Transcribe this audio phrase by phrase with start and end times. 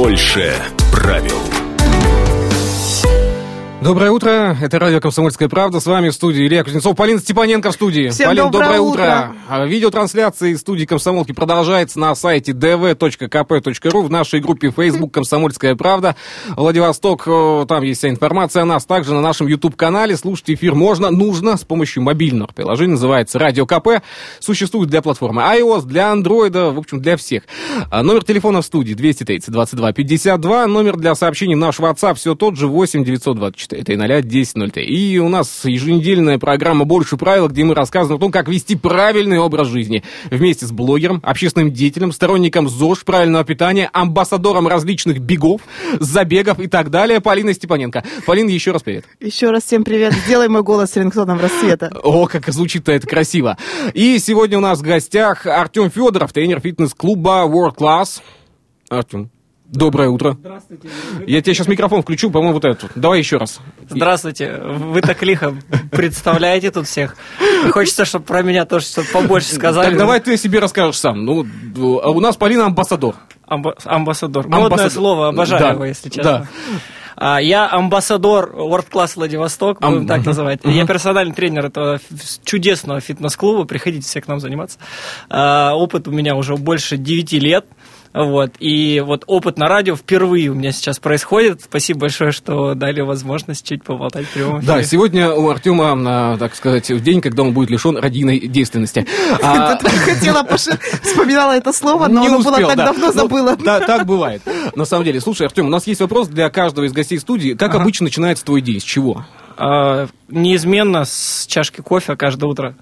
[0.00, 0.54] Больше
[0.90, 1.39] правил.
[3.82, 5.80] Доброе утро, это радио «Комсомольская правда».
[5.80, 8.10] С вами в студии Илья Кузнецов, Полина Степаненко в студии.
[8.10, 9.02] Всем Полин, доброе, доброе утро.
[9.02, 9.32] утро.
[9.48, 16.14] А, Видеотрансляция из студии «Комсомолки» продолжается на сайте dv.kp.ru в нашей группе Facebook «Комсомольская правда».
[16.58, 17.24] Владивосток,
[17.68, 18.84] там есть вся информация о нас.
[18.84, 22.92] Также на нашем YouTube-канале слушать эфир можно, нужно с помощью мобильного приложения.
[22.92, 24.02] Называется «Радио КП».
[24.40, 27.44] Существует для платформы iOS, для Android, в общем, для всех.
[27.90, 30.66] А, Номер телефона в студии 230 22 52.
[30.66, 35.28] Номер для сообщений в наш WhatsApp все тот же 8 924 300 10 И у
[35.28, 40.02] нас еженедельная программа «Больше правил», где мы рассказываем о том, как вести правильный образ жизни.
[40.30, 45.62] Вместе с блогером, общественным деятелем, сторонником ЗОЖ, правильного питания, амбассадором различных бегов,
[45.98, 48.04] забегов и так далее, Полина Степаненко.
[48.26, 49.04] Полина, еще раз привет.
[49.20, 50.12] Еще раз всем привет.
[50.12, 51.92] Сделай мой голос рингтоном рассвета.
[52.02, 53.56] О, как звучит-то это красиво.
[53.94, 58.20] И сегодня у нас в гостях Артем Федоров, тренер фитнес-клуба World Class.
[58.88, 59.30] Артем,
[59.72, 60.32] доброе утро.
[60.40, 60.88] Здравствуйте.
[61.26, 62.90] Я тебе сейчас микрофон включу, по-моему, вот этот.
[62.94, 63.60] Давай еще раз.
[63.88, 64.56] Здравствуйте.
[64.62, 65.54] Вы так лихо
[65.90, 67.16] представляете тут всех.
[67.70, 69.86] Хочется, чтобы про меня тоже что-то побольше сказали.
[69.90, 71.24] Так давай ты себе расскажешь сам.
[71.24, 71.46] Ну,
[72.02, 73.14] а у нас Полина амбассадор.
[73.48, 74.44] Амба- амбассадор.
[74.46, 74.90] Модное Амбассадор.
[74.92, 76.22] слово, обожаю Да, его, если честно.
[76.22, 76.46] да.
[77.16, 80.60] А, Я амбассадор World Class Владивосток, Ам- будем так называть.
[80.64, 82.00] Я персональный тренер этого
[82.44, 83.64] чудесного фитнес-клуба.
[83.64, 84.78] Приходите все к нам заниматься.
[85.28, 87.66] А, Опыт у меня уже больше 9 лет.
[88.12, 88.52] Вот.
[88.58, 91.62] И вот опыт на радио впервые у меня сейчас происходит.
[91.62, 95.92] Спасибо большое, что дали возможность чуть поболтать в прямом Да, сегодня у Артема,
[96.32, 99.06] а, так сказать, день, когда он будет лишен радийной действенности.
[99.42, 100.44] А, Ты хотела,
[101.02, 102.86] вспоминала это слово, но Не оно было так да.
[102.86, 103.56] давно Ну, забыла.
[103.56, 104.42] Да, так бывает.
[104.74, 105.20] На самом деле.
[105.20, 107.54] Слушай, Артем, у нас есть вопрос для каждого из гостей студии.
[107.54, 108.80] Как обычно начинается твой день?
[108.80, 109.24] С чего?
[109.56, 112.74] А, неизменно с чашки кофе каждое утро.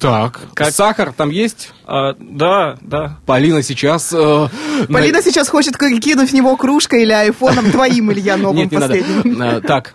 [0.00, 0.40] Так.
[0.54, 1.72] Как- Сахар там есть?
[1.86, 3.18] А, да, да.
[3.26, 4.12] Полина сейчас...
[4.12, 4.48] э,
[4.88, 8.78] Полина сейчас хочет кинуть в него кружкой или айфоном твоим, Илья, на- новым Нет, не
[8.78, 8.94] надо.
[8.94, 9.42] последним.
[9.42, 9.94] Э, Так.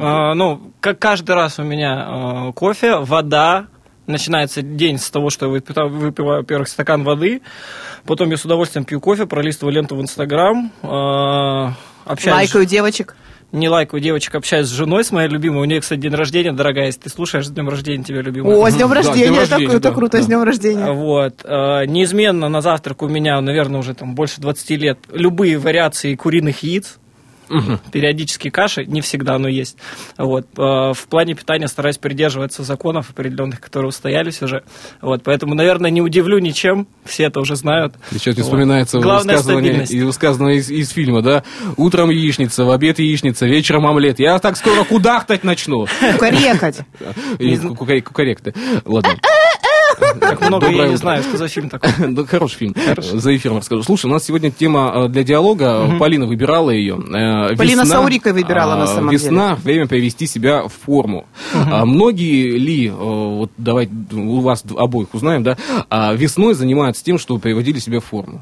[0.00, 3.66] А, ну, как каждый раз у меня а, кофе, вода.
[4.06, 7.42] Начинается день с того, что я выпита- выпиваю, во-первых, стакан воды.
[8.06, 10.72] Потом я с удовольствием пью кофе, пролистываю ленту в Инстаграм.
[10.82, 11.74] а,
[12.06, 12.34] общаюсь...
[12.36, 13.14] Лайкаю девочек.
[13.52, 15.62] Не лайкаю девочек, общаюсь с женой, с моей любимой.
[15.62, 16.86] У нее, кстати, день рождения, дорогая.
[16.86, 18.56] Если ты слушаешь, с днем рождения тебя, любимая.
[18.56, 20.22] О, с днем Да, рождения, это рождения, это да, круто, да.
[20.22, 20.92] с днем рождения.
[20.92, 21.42] Вот.
[21.44, 26.99] Неизменно на завтрак у меня, наверное, уже там больше 20 лет любые вариации куриных яиц.
[27.92, 29.76] Периодически каши, не всегда оно есть.
[30.16, 30.46] Вот.
[30.56, 34.62] А, В плане питания стараюсь придерживаться законов определенных, которые устоялись уже.
[35.00, 35.22] Вот.
[35.24, 36.86] Поэтому, наверное, не удивлю ничем.
[37.04, 37.94] Все это уже знают.
[38.12, 38.50] Сейчас мне Вот.
[38.50, 39.92] вспоминается Главное высказывание, стабильность.
[39.92, 41.42] и высказывание из, из фильма, да?
[41.76, 44.18] Утром яичница, в обед яичница, вечером омлет.
[44.20, 45.86] Я так скоро кудахтать начну.
[46.12, 46.80] Кукарекать.
[47.38, 48.54] И кукаре- кукаректы.
[48.84, 49.10] Ладно.
[50.20, 51.90] Так много Доброе я не знаю, что за фильм такой.
[52.10, 52.74] Да, хороший фильм.
[52.98, 53.82] За эфиром расскажу.
[53.82, 55.96] Слушай, у нас сегодня тема э, для диалога.
[55.98, 56.96] Полина выбирала ее.
[56.96, 61.26] Э, Полина Саурика выбирала на а, самом Весна, время привести себя в форму.
[61.54, 65.56] А Многие ли, э, вот давайте у вас обоих узнаем, да,
[65.88, 68.40] а, весной занимаются тем, что приводили себя в форму.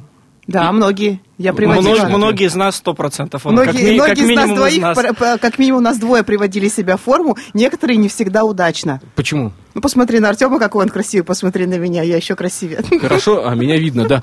[0.48, 1.20] Да, многие.
[1.36, 1.94] Я приводила.
[1.94, 3.44] Многие, многие из нас сто процентов.
[3.44, 5.40] Многие, как, ми- многие как из нас двоих, из нас.
[5.40, 9.02] как минимум, у нас двое приводили себя в форму, некоторые не всегда удачно.
[9.14, 9.52] Почему?
[9.78, 12.80] Ну, посмотри на Артема, какой он красивый, посмотри на меня, я еще красивее.
[13.00, 14.20] Хорошо, а меня видно, да.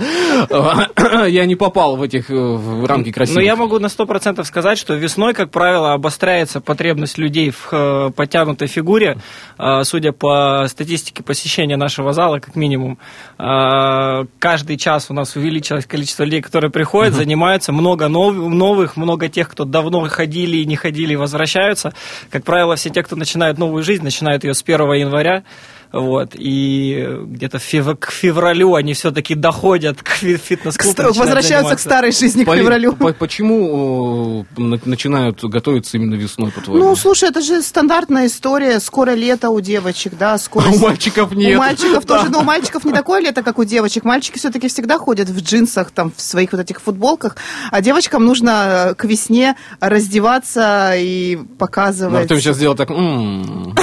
[1.27, 3.37] Я не попал в этих э, в рамки красивых.
[3.37, 7.69] Но я могу на сто процентов сказать, что весной, как правило, обостряется потребность людей в
[7.71, 9.17] э, подтянутой фигуре.
[9.57, 12.97] Э, Судя по статистике посещения нашего зала, как минимум,
[13.39, 17.71] э, каждый час у нас увеличилось количество людей, которые приходят, занимаются.
[17.71, 21.93] Много нов- новых, много тех, кто давно ходили и не ходили, возвращаются.
[22.29, 25.44] Как правило, все те, кто начинают новую жизнь, начинают ее с 1 января.
[25.93, 31.13] Вот, и где-то фев- к февралю они все-таки доходят к фи- К фитнес-клубу.
[31.13, 32.93] Возвращаются к старой жизни, к Полин, февралю.
[32.93, 36.83] по- почему на- начинают готовиться именно весной, по-твоему?
[36.89, 38.81] Ну, слушай, это же стандартная история.
[38.81, 40.65] Скоро лето у девочек, да, скоро...
[40.65, 41.55] А у мальчиков нет.
[41.55, 42.17] У мальчиков Да.
[42.17, 44.03] тоже, но у мальчиков не такое лето, как у девочек.
[44.03, 47.37] Мальчики все-таки всегда ходят в джинсах, там, в своих вот этих футболках,
[47.71, 52.23] а девочкам нужно э, к весне раздеваться и Ну, показывать.
[52.23, 52.89] Артем сейчас сделал так...
[52.91, 53.75] «М-м-м».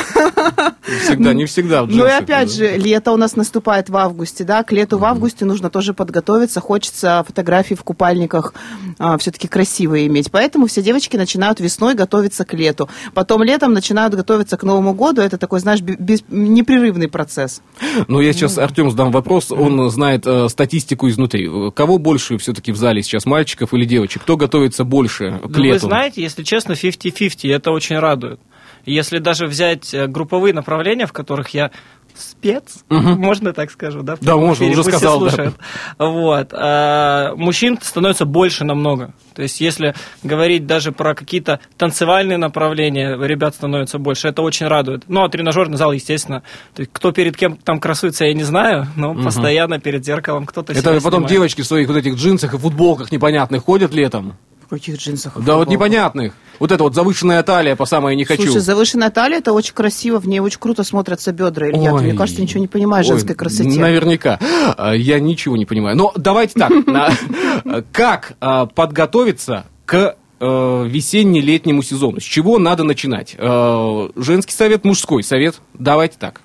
[1.04, 1.84] Всегда, не всегда.
[1.84, 2.54] в Ну и опять да.
[2.54, 6.60] же, лето у нас наступает в августе, да, к лету в августе нужно тоже подготовиться,
[6.60, 8.54] хочется фотографии в купальниках
[9.18, 14.56] все-таки красивые иметь, поэтому все девочки начинают весной готовиться к лету, потом летом начинают готовиться
[14.56, 17.62] к Новому году, это такой, знаешь, бе- без- непрерывный процесс.
[18.08, 19.50] Ну, я сейчас Артем задам вопрос.
[19.50, 21.48] Он знает э, статистику изнутри.
[21.74, 24.22] Кого больше все-таки в зале сейчас, мальчиков или девочек?
[24.22, 25.86] Кто готовится больше к Ну, вы лету?
[25.86, 28.40] знаете, если честно, 50-50, и это очень радует.
[28.84, 31.70] Если даже взять э, групповые направления, в которых я
[32.14, 33.18] спец, Мгм.
[33.18, 34.16] можно так скажу, да?
[34.20, 35.30] Да, можно, уже сказал, да.
[35.30, 35.54] слушают.
[35.98, 36.48] Вот.
[36.52, 39.14] А, Мужчин становится больше намного.
[39.34, 44.28] То есть, если говорить даже про какие-то танцевальные направления, ребят становится больше.
[44.28, 45.04] Это очень радует.
[45.08, 46.42] Ну, а тренажерный зал, естественно.
[46.74, 50.74] То есть, кто перед кем там красуется, я не знаю, но постоянно перед зеркалом кто-то
[50.74, 51.28] Это потом снимает.
[51.30, 54.36] девочки в своих вот этих джинсах и футболках непонятных ходят летом.
[54.72, 55.34] Каких джинсах?
[55.44, 56.32] Да вот непонятных.
[56.58, 58.44] Вот это вот завышенная талия по самое не хочу.
[58.44, 61.68] Слушай, завышенная талия, это очень красиво, в ней очень круто смотрятся бедра.
[61.68, 62.02] Илья, ты, Ой.
[62.04, 63.78] мне кажется, ничего не понимаешь Ой, женской красоте.
[63.78, 64.38] Наверняка.
[64.78, 65.94] А, Я ничего не понимаю.
[65.98, 66.72] Но давайте так.
[67.92, 72.18] Как а, подготовиться к э, весенне-летнему сезону?
[72.18, 73.34] С чего надо начинать?
[73.36, 75.60] Э, Женский совет, мужской совет?
[75.74, 76.40] Давайте так.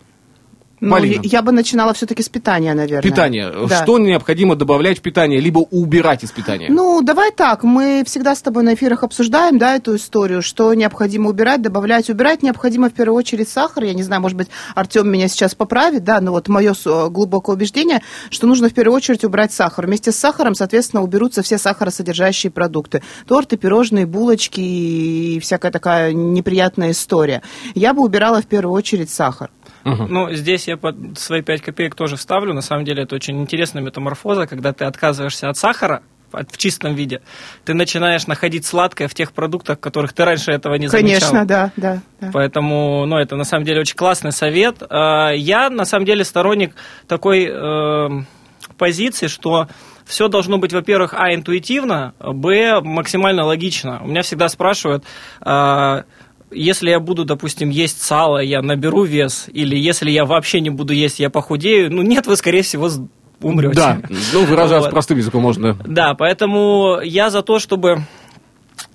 [0.80, 1.22] Ну, Полина.
[1.24, 3.02] я, бы начинала все-таки с питания, наверное.
[3.02, 3.52] Питание.
[3.68, 3.84] Да.
[3.84, 6.68] Что необходимо добавлять в питание, либо убирать из питания?
[6.70, 11.30] Ну, давай так, мы всегда с тобой на эфирах обсуждаем, да, эту историю, что необходимо
[11.30, 12.10] убирать, добавлять.
[12.12, 13.86] Убирать необходимо в первую очередь сахар.
[13.86, 17.56] Я не знаю, может быть, Артем меня сейчас поправит, да, но вот мое с- глубокое
[17.56, 19.88] убеждение, что нужно в первую очередь убрать сахар.
[19.88, 23.02] Вместе с сахаром, соответственно, уберутся все сахаросодержащие продукты.
[23.28, 27.42] Торты, пирожные, булочки и всякая такая неприятная история.
[27.74, 29.50] Я бы убирала в первую очередь сахар.
[29.84, 32.54] Ну, здесь я под свои 5 копеек тоже вставлю.
[32.54, 36.02] На самом деле это очень интересная метаморфоза, когда ты отказываешься от сахара
[36.32, 37.22] в чистом виде,
[37.66, 41.32] ты начинаешь находить сладкое в тех продуктах, которых ты раньше этого не замечал.
[41.32, 42.02] Конечно, да, да.
[42.20, 42.30] да.
[42.34, 44.84] Поэтому, ну, это на самом деле очень классный совет.
[44.90, 46.76] А, Я, на самом деле, сторонник
[47.08, 48.10] такой э,
[48.78, 49.68] позиции, что
[50.06, 54.02] все должно быть, во-первых, а, интуитивно, б, максимально логично.
[54.04, 55.04] У меня всегда спрашивают,
[55.42, 56.04] а,
[56.52, 60.94] если я буду, допустим, есть сало, я наберу вес, или если я вообще не буду
[60.94, 61.92] есть, я похудею.
[61.94, 62.90] Ну, нет, вы, скорее всего,
[63.42, 63.76] умрете.
[63.76, 64.02] Да,
[64.34, 64.92] ну, выражаться Вот.
[64.92, 65.78] простым языком можно.
[65.86, 68.00] Да, поэтому я за то, чтобы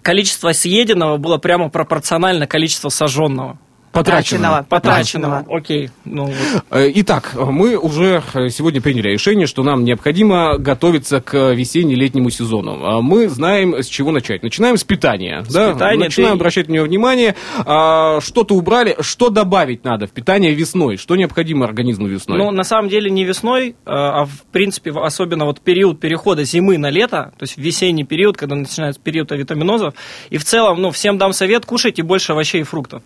[0.03, 3.59] количество съеденного было прямо пропорционально количеству сожженного.
[3.93, 4.65] Потраченного.
[4.69, 5.45] Потраченного.
[5.49, 5.91] Окей.
[6.05, 6.65] Ну, вот.
[6.71, 12.81] Э, Итак, мы уже сегодня приняли решение, что нам необходимо готовиться к весенне-летнему сезону.
[12.85, 14.43] А Мы знаем, с чего начать.
[14.43, 15.45] Начинаем с питания.
[15.53, 15.73] да?
[15.75, 15.99] питания.
[16.05, 17.35] Начинаем Ты- обращать на него внимание.
[17.67, 20.97] А, Что-то убрали, что добавить надо в питание весной?
[20.97, 22.39] Что необходимо организму весной?
[22.39, 26.89] Ну, на самом деле не весной, а в принципе, особенно вот период перехода зимы на
[26.89, 29.95] лето, то есть весенний период, когда начинается период авитаминозов.
[30.31, 33.03] И в целом, ну, всем дам совет, кушайте больше овощей и фруктов.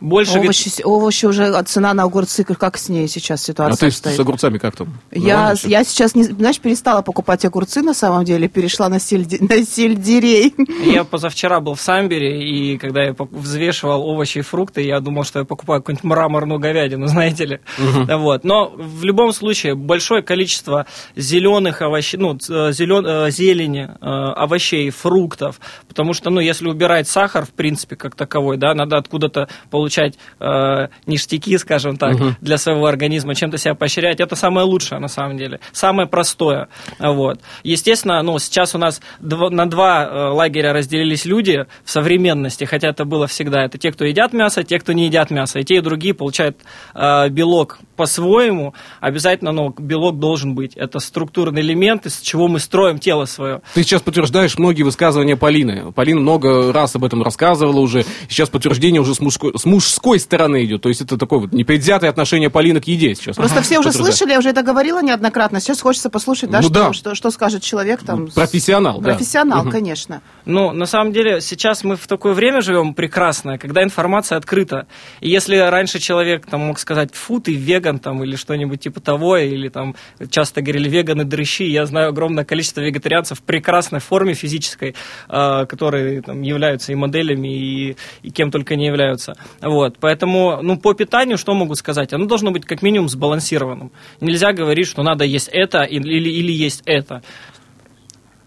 [0.00, 3.94] Больше Овощи, овощи уже, а цена на огурцы, как с ней сейчас а ситуация ты
[3.94, 4.16] с, стоит?
[4.16, 4.98] с огурцами как там?
[5.10, 9.38] Я, Нормально я сейчас, не, знаешь, перестала покупать огурцы, на самом деле, перешла на, сельди-
[9.40, 10.54] на сельдерей.
[10.84, 15.40] Я позавчера был в Самбере, и когда я взвешивал овощи и фрукты, я думал, что
[15.40, 17.60] я покупаю какую-нибудь мраморную говядину, знаете ли.
[17.78, 18.44] Вот.
[18.44, 20.86] Но в любом случае большое количество
[21.16, 27.08] зеленых овощей, ну, ц- зелен, э, зелени, э, овощей, фруктов, потому что, ну, если убирать
[27.08, 29.48] сахар, в принципе, как таковой, да, надо откуда-то
[29.90, 34.20] получать э, ништяки, скажем так, для своего организма, чем-то себя поощрять.
[34.20, 35.58] Это самое лучшее, на самом деле.
[35.72, 36.68] Самое простое.
[37.00, 37.40] Вот.
[37.64, 42.88] Естественно, ну, сейчас у нас дво- на два э, лагеря разделились люди в современности, хотя
[42.88, 43.64] это было всегда.
[43.64, 45.58] Это те, кто едят мясо, те, кто не едят мясо.
[45.58, 46.58] И те, и другие получают
[46.94, 48.74] э, белок по-своему.
[49.00, 50.76] Обязательно, ну, белок должен быть.
[50.76, 53.60] Это структурный элемент, из чего мы строим тело свое.
[53.74, 55.90] Ты сейчас подтверждаешь многие высказывания Полины.
[55.92, 58.04] Полина много раз об этом рассказывала уже.
[58.28, 60.82] Сейчас подтверждение уже с мужской, с мужской стороны идет.
[60.82, 63.36] То есть это такое вот непредвзятое отношение Полины к еде сейчас.
[63.36, 65.60] Просто все уже слышали, я уже это говорила неоднократно.
[65.60, 66.92] Сейчас хочется послушать, да, Ну что, да.
[66.92, 68.30] Что, что скажет человек там.
[68.30, 69.10] с- Профессионал, да.
[69.10, 69.70] Профессионал, Мгм.
[69.70, 70.22] конечно.
[70.44, 74.86] Ну, на самом деле, сейчас мы в такое время живем прекрасное, когда информация открыта.
[75.20, 79.36] И если раньше человек там мог сказать, фу, ты веган там, или что-нибудь типа того,
[79.36, 79.94] или там
[80.30, 84.94] часто говорили веганы дрыщи, я знаю огромное количество вегетарианцев в прекрасной форме физической,
[85.28, 89.34] э, которые там, являются и моделями, и, и кем только не являются.
[89.70, 89.98] Вот.
[90.00, 92.12] Поэтому, ну, по питанию что могу сказать?
[92.12, 93.92] Оно должно быть как минимум сбалансированным.
[94.20, 97.22] Нельзя говорить, что надо есть это или, или есть это.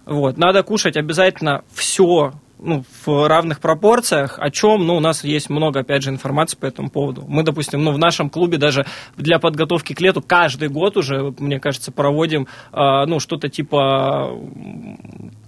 [0.06, 0.38] Вот.
[0.38, 5.80] Надо кушать обязательно все ну, в равных пропорциях, о чем, ну, у нас есть много,
[5.80, 7.24] опять же, информации по этому поводу.
[7.26, 11.62] Мы, допустим, ну, в нашем клубе даже для подготовки к лету каждый год уже, мне
[11.62, 14.30] кажется, проводим, э, ну, что-то типа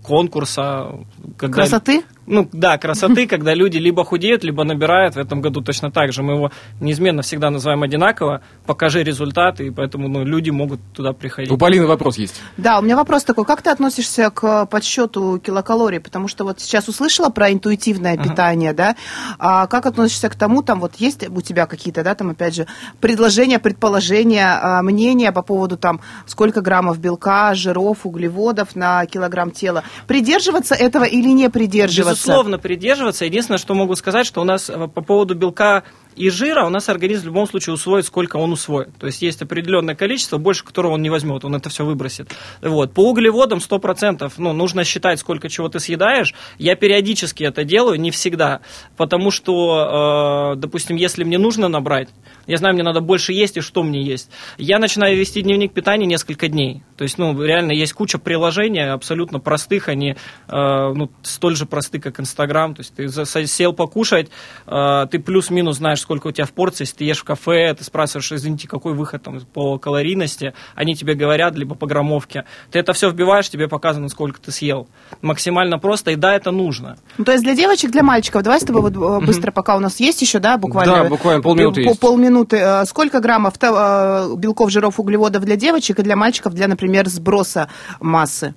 [0.05, 0.91] конкурса.
[1.37, 2.03] Когда, Красоты?
[2.27, 5.15] Ну, да, красоты, когда люди либо худеют, либо набирают.
[5.15, 6.23] В этом году точно так же.
[6.23, 8.41] Мы его неизменно всегда называем одинаково.
[8.65, 11.51] Покажи результаты, и поэтому, ну, люди могут туда приходить.
[11.51, 12.41] У Полины вопрос есть.
[12.57, 13.45] Да, у меня вопрос такой.
[13.45, 15.99] Как ты относишься к подсчету килокалорий?
[15.99, 18.95] Потому что вот сейчас услышала про интуитивное питание, да?
[19.37, 22.65] А как относишься к тому, там вот есть у тебя какие-то, да, там опять же,
[22.99, 29.83] предложения, предположения, а, мнения по поводу там сколько граммов белка, жиров, углеводов на килограмм тела?
[30.07, 32.13] Придерживаться этого или не придерживаться?
[32.13, 33.25] Безусловно, придерживаться.
[33.25, 35.83] Единственное, что могу сказать, что у нас э, по поводу белка
[36.15, 38.89] и жира у нас организм в любом случае усвоит, сколько он усвоит.
[38.97, 42.33] То есть есть определенное количество, больше которого он не возьмет, он это все выбросит.
[42.61, 42.93] Вот.
[42.93, 46.33] По углеводам 100%, ну, нужно считать, сколько чего ты съедаешь.
[46.57, 48.61] Я периодически это делаю, не всегда,
[48.97, 52.09] потому что, э, допустим, если мне нужно набрать,
[52.47, 54.29] я знаю, мне надо больше есть и что мне есть.
[54.57, 56.83] Я начинаю вести дневник питания несколько дней.
[56.97, 60.15] То есть, ну, реально есть куча приложений абсолютно простых, они э,
[60.49, 62.73] ну, столь же просты, как Инстаграм.
[62.73, 64.29] То есть ты сел покушать,
[64.67, 67.83] э, ты плюс-минус знаешь, сколько у тебя в порции, если ты ешь в кафе, ты
[67.83, 72.45] спрашиваешь, извините, какой выход там по калорийности, они тебе говорят, либо по граммовке.
[72.71, 74.87] Ты это все вбиваешь, тебе показано, сколько ты съел.
[75.21, 76.97] Максимально просто, и да, это нужно.
[77.17, 79.79] Ну, то есть для девочек, для мальчиков, давай с тобой вот э, быстро, пока у
[79.79, 81.03] нас есть еще, да, буквально?
[81.03, 81.99] Да, буквально полминуты есть.
[81.99, 82.57] Полминуты минуты.
[82.57, 87.69] Э, сколько граммов э, белков, жиров, углеводов для девочек и для мальчиков для, например, сброса
[87.99, 88.53] массы?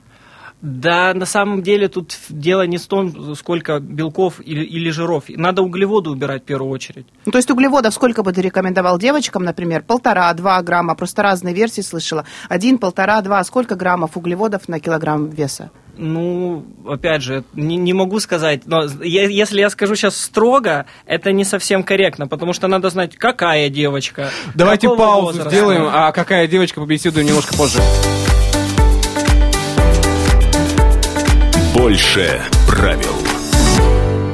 [0.61, 5.25] Да, на самом деле тут дело не в том, сколько белков или, или жиров.
[5.29, 7.07] Надо углеводы убирать в первую очередь.
[7.27, 9.83] Ну, то есть углеводов сколько бы ты рекомендовал девочкам, например?
[9.83, 10.97] Полтора-два грамма.
[10.97, 12.25] Просто разные версии слышала.
[12.49, 13.43] Один, полтора, два.
[13.45, 15.71] Сколько граммов углеводов на килограмм веса?
[15.97, 21.33] Ну, опять же, не, не могу сказать, но я, если я скажу сейчас строго, это
[21.33, 24.31] не совсем корректно, потому что надо знать, какая девочка.
[24.55, 25.50] Давайте паузу возраста.
[25.50, 27.81] сделаем, а какая девочка побеседуем немножко позже.
[31.78, 33.14] Больше правил.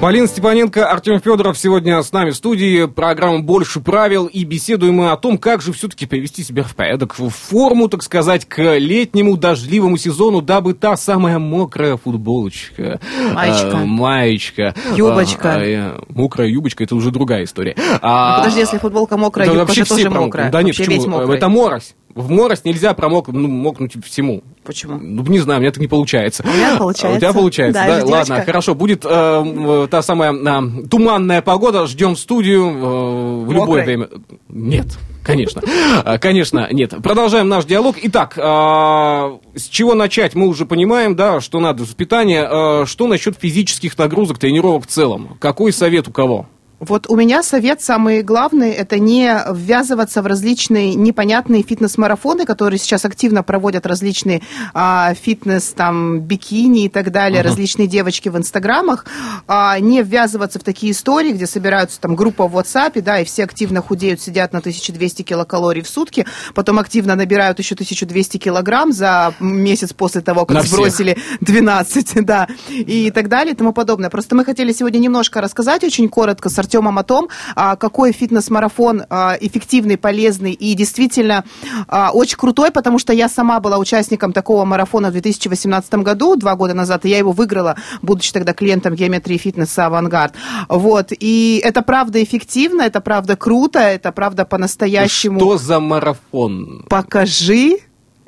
[0.01, 2.87] Полина Степаненко, Артем Федоров сегодня с нами в студии.
[2.87, 7.19] Программа «Больше правил» и беседуем мы о том, как же все-таки привести себя в порядок,
[7.19, 12.99] в форму, так сказать, к летнему дождливому сезону, дабы та самая мокрая футболочка,
[13.35, 15.49] маечка, э, маечка юбочка.
[15.59, 17.77] Э, э, мокрая юбочка, это уже другая история.
[18.01, 20.51] А, ну, подожди, если футболка мокрая, да, юбка вообще тоже мокрая.
[20.51, 21.21] Да нет, почему?
[21.21, 21.95] Это морось.
[22.15, 24.43] В морось нельзя промокнуть, ну, мокнуть всему.
[24.65, 24.99] Почему?
[24.99, 26.43] Ну, не знаю, у меня так не получается.
[26.45, 27.17] У меня получается.
[27.17, 28.01] У тебя получается, да?
[28.01, 28.07] да?
[28.07, 28.75] Ладно, хорошо.
[28.75, 31.87] Будет э, та самая э, туманная погода.
[31.87, 34.09] Ждем студию э, в любое время.
[34.49, 34.87] Нет.
[35.23, 35.63] Конечно,
[36.05, 36.95] э, конечно, нет.
[37.03, 37.97] Продолжаем наш диалог.
[38.03, 40.35] Итак, э, с чего начать?
[40.35, 42.47] Мы уже понимаем, да, что надо с питания.
[42.49, 45.37] Э, что насчет физических нагрузок, тренировок в целом?
[45.41, 46.47] Какой совет у кого?
[46.87, 53.05] Вот у меня совет самый главный– это не ввязываться в различные непонятные фитнес-марафоны, которые сейчас
[53.05, 54.43] активно проводят различные
[54.75, 57.45] а, фитнес, там, бикини и так далее, uh-huh.
[57.45, 59.07] различные девочки в инстаграмах,
[59.47, 63.45] а, не ввязываться в такие истории, где собираются там группа в WhatsApp, да, и все
[63.45, 69.33] активно худеют, сидят на 1200 килокалорий в сутки, потом активно набирают еще 1200 килограмм за
[69.41, 71.41] месяц после того, как на сбросили всех.
[71.41, 74.11] 12, да, и так далее и тому подобное.
[74.11, 79.05] Просто мы хотели сегодня немножко рассказать очень коротко с Артемом о том, а, какой фитнес-марафон
[79.09, 81.45] а, эффективный, полезный и действительно
[81.87, 86.57] а, очень крутой, потому что я сама была участником такого марафона в 2018 году, два
[86.57, 90.35] года назад, и я его выиграла, будучи тогда клиентом геометрии фитнеса «Авангард».
[90.69, 95.39] Вот, и это правда эффективно, это правда круто, это правда по-настоящему...
[95.39, 96.87] Что за марафон?
[96.89, 97.79] Покажи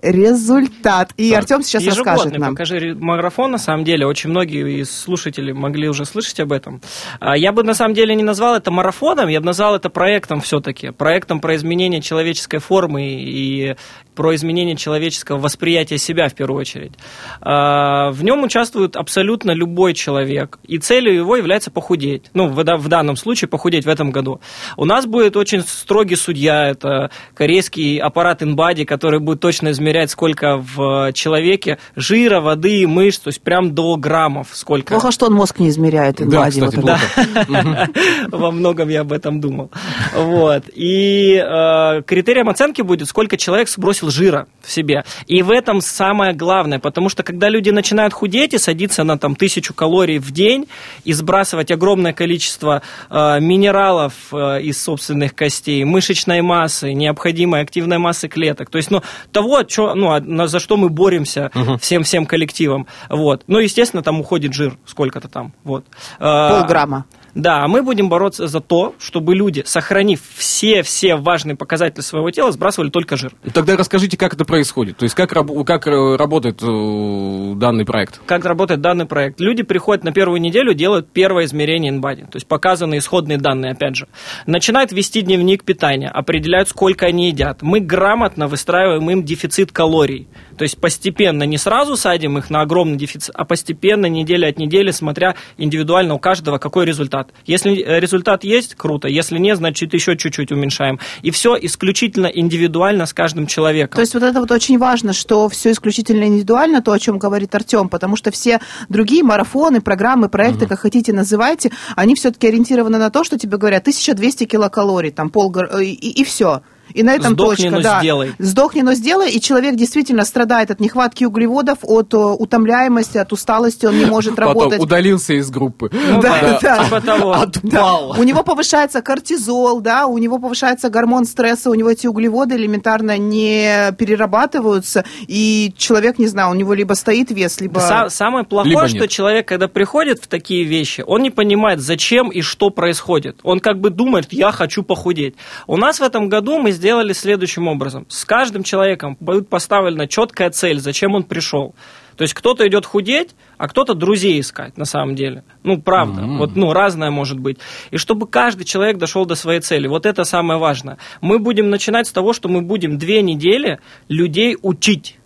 [0.02, 1.12] результат.
[1.16, 1.38] И так.
[1.38, 2.50] Артем сейчас расскажет нам.
[2.50, 6.80] покажи марафон, на самом деле, очень многие из слушателей могли уже слышать об этом.
[7.20, 10.40] А, я бы на самом деле не назвал это марафоном, я бы назвал это проектом
[10.40, 13.76] все-таки, проектом про изменение человеческой формы и
[14.16, 16.92] про изменение человеческого восприятия себя в первую очередь.
[17.40, 22.24] А, в нем участвует абсолютно любой человек, и целью его является похудеть.
[22.34, 24.40] Ну, в, в данном случае похудеть в этом году.
[24.76, 30.56] У нас будет очень строгий судья, это корейский аппарат InBody, который будет точно измерять, сколько
[30.56, 34.94] в человеке жира, воды, мышц, то есть прям до граммов сколько.
[34.94, 36.16] Плохо, что он мозг не измеряет.
[36.28, 37.88] Да, кстати, вот да.
[38.30, 39.70] Во многом я об этом думал.
[40.14, 40.64] Вот.
[40.74, 45.04] И э, критерием оценки будет, сколько человек сбросил жира в себе.
[45.26, 49.36] И в этом самое главное, потому что когда люди начинают худеть и садиться на там
[49.36, 50.66] тысячу калорий в день
[51.04, 58.28] и сбрасывать огромное количество э, минералов э, из собственных костей, мышечной массы, необходимой активной массы
[58.28, 62.86] клеток, то есть ну, того, чё, ну, а, за что мы боремся всем-всем коллективом.
[63.10, 63.44] Вот.
[63.46, 65.52] Ну, естественно, там уходит жир сколько-то там.
[65.64, 65.84] Вот.
[66.18, 67.04] Э, Полграмма.
[67.36, 72.50] Да, а мы будем бороться за то, чтобы люди, сохранив все-все важные показатели своего тела,
[72.50, 73.32] сбрасывали только жир.
[73.52, 74.96] Тогда расскажите, как это происходит.
[74.96, 75.28] То есть как,
[75.66, 78.22] как э, работает э, данный проект?
[78.24, 79.38] Как работает данный проект?
[79.38, 83.96] Люди приходят на первую неделю, делают первое измерение InBody, то есть показаны исходные данные, опять
[83.96, 84.08] же.
[84.46, 87.60] Начинают вести дневник питания, определяют, сколько они едят.
[87.60, 90.26] Мы грамотно выстраиваем им дефицит калорий.
[90.56, 94.90] То есть постепенно, не сразу садим их на огромный дефицит, а постепенно, неделя от недели,
[94.90, 97.32] смотря индивидуально у каждого, какой результат результат.
[97.46, 99.08] Если э, результат есть, круто.
[99.08, 100.98] Если нет, значит еще чуть-чуть уменьшаем.
[101.22, 103.96] И все исключительно индивидуально с каждым человеком.
[103.96, 107.54] То есть вот это вот очень важно, что все исключительно индивидуально, то, о чем говорит
[107.54, 110.70] Артем, потому что все другие марафоны, программы, проекты, угу.
[110.70, 115.54] как хотите называйте, они все-таки ориентированы на то, что тебе говорят 1200 килокалорий, там пол
[115.80, 116.62] и, и, и все.
[116.96, 118.00] И на этом Сдохни, точка, но да.
[118.00, 118.32] Сделай.
[118.38, 119.30] Сдохни, но сделай.
[119.30, 124.38] И человек действительно страдает от нехватки углеводов, от э, утомляемости, от усталости, он не может
[124.38, 124.78] работать.
[124.78, 125.90] Потом удалился из группы.
[125.92, 126.84] Ну, да, да.
[126.84, 127.32] Типа того.
[127.34, 128.14] Отпал.
[128.14, 128.20] Да.
[128.20, 133.18] У него повышается кортизол, да, у него повышается гормон стресса, у него эти углеводы элементарно
[133.18, 137.80] не перерабатываются, и человек, не знаю, у него либо стоит вес, либо...
[137.80, 142.40] Са- самое плохое, что человек, когда приходит в такие вещи, он не понимает, зачем и
[142.40, 143.36] что происходит.
[143.42, 145.34] Он как бы думает, я хочу похудеть.
[145.66, 148.06] У нас в этом году мы сделали следующим образом.
[148.08, 151.74] С каждым человеком будет поставлена четкая цель, зачем он пришел.
[152.16, 155.44] То есть кто-то идет худеть, а кто-то друзей искать, на самом деле.
[155.62, 156.22] Ну, правда.
[156.22, 156.36] Mm-hmm.
[156.38, 157.58] Вот, ну, разное может быть.
[157.90, 159.86] И чтобы каждый человек дошел до своей цели.
[159.86, 160.96] Вот это самое важное.
[161.20, 165.18] Мы будем начинать с того, что мы будем две недели людей учить.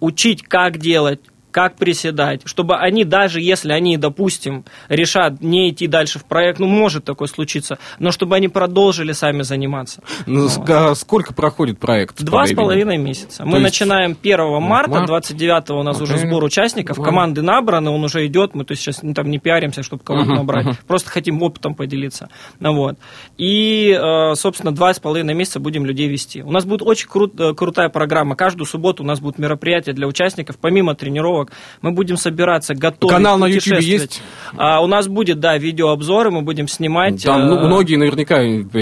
[0.00, 1.20] Учить, как делать,
[1.52, 6.66] как приседать, чтобы они, даже если они, допустим, решат не идти дальше в проект, ну,
[6.66, 10.02] может такое случиться, но чтобы они продолжили сами заниматься.
[10.26, 10.98] Ну, вот.
[10.98, 12.20] сколько проходит проект?
[12.22, 13.44] Два с половиной месяца.
[13.44, 13.64] Мы есть...
[13.64, 16.02] начинаем 1 марта, 29 у нас okay.
[16.02, 17.04] уже сбор участников, okay.
[17.04, 20.30] команды набраны, он уже идет, мы то есть, сейчас ну, там не пиаримся, чтобы кого-то
[20.30, 20.76] uh-huh, набрать, uh-huh.
[20.86, 22.30] просто хотим опытом поделиться.
[22.58, 22.96] Ну, вот.
[23.36, 26.42] И, э, собственно, два с половиной месяца будем людей вести.
[26.42, 28.36] У нас будет очень крут, э, крутая программа.
[28.36, 31.52] Каждую субботу у нас будут мероприятия для участников, помимо тренировок, тренировок.
[31.80, 34.22] Мы будем собираться, готовить, Канал на YouTube есть?
[34.56, 37.22] А, у нас будет, да, видеообзоры, мы будем снимать.
[37.22, 38.36] Там ну, э, многие наверняка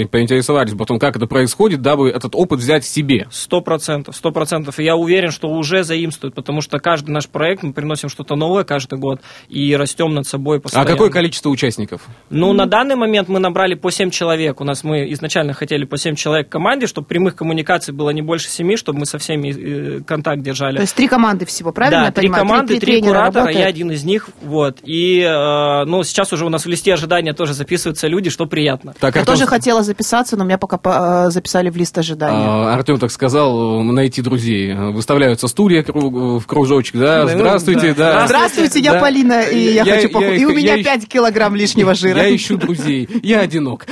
[0.07, 3.27] поинтересовались потом, как это происходит, дабы этот опыт взять себе.
[3.31, 4.79] Сто процентов, сто процентов.
[4.79, 8.63] И я уверен, что уже заимствуют, потому что каждый наш проект, мы приносим что-то новое
[8.63, 10.89] каждый год и растем над собой постоянно.
[10.89, 12.01] А какое количество участников?
[12.29, 12.55] Ну, mm-hmm.
[12.55, 14.61] на данный момент мы набрали по 7 человек.
[14.61, 18.21] У нас мы изначально хотели по 7 человек в команде, чтобы прямых коммуникаций было не
[18.21, 20.77] больше 7, чтобы мы со всеми э, контакт держали.
[20.77, 22.05] То есть три команды всего, правильно?
[22.05, 23.57] Да, три команды, три, три куратора, работает.
[23.57, 24.29] я один из них.
[24.41, 24.79] Вот.
[24.83, 28.93] И э, ну, сейчас уже у нас в листе ожидания тоже записываются люди, что приятно.
[28.99, 29.33] Так, я Артем...
[29.33, 30.79] тоже хотела записаться, но меня пока
[31.27, 32.45] э, записали в лист ожидания.
[32.45, 34.73] А, Артем так сказал, найти друзей.
[34.73, 37.27] Выставляются студия в кружочек, да?
[37.27, 38.25] Здравствуйте, да.
[38.25, 40.41] Здравствуйте, я Полина, и я, хочу похудеть.
[40.41, 42.21] И у меня 5 килограмм лишнего жира.
[42.21, 43.87] Я ищу друзей, я одинок.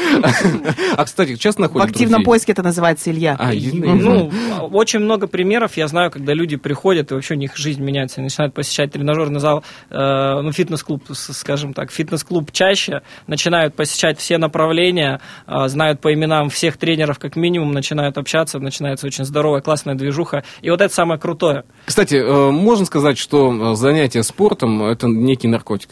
[0.96, 3.36] А, кстати, часто находят В активном поиске это называется Илья.
[3.40, 4.32] А, ну,
[4.72, 8.24] очень много примеров я знаю, когда люди приходят, и вообще у них жизнь меняется, и
[8.50, 15.20] начинают посещать тренажерный зал, э, ну, фитнес-клуб, скажем так, фитнес-клуб чаще, начинают посещать все направления,
[15.48, 20.44] э, знают по именам всех тренеров как минимум, начинают общаться, начинается очень здоровая, классная движуха.
[20.62, 21.64] И вот это самое крутое.
[21.86, 25.90] Кстати, э, можно сказать, что занятие спортом– это некий наркотик?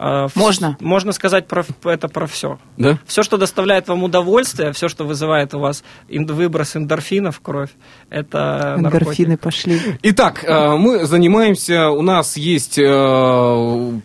[0.00, 0.76] А, можно.
[0.80, 2.58] Можно сказать про это про все.
[2.76, 3.00] Да?
[3.04, 7.70] Все, что доставляет вам удовольствие, все, что вызывает у вас выброс эндорфинов в кровь,
[8.08, 9.40] это Эндорфины наркотик.
[9.40, 9.80] пошли.
[10.02, 12.82] Итак, э, мы занимаемся, у нас есть э,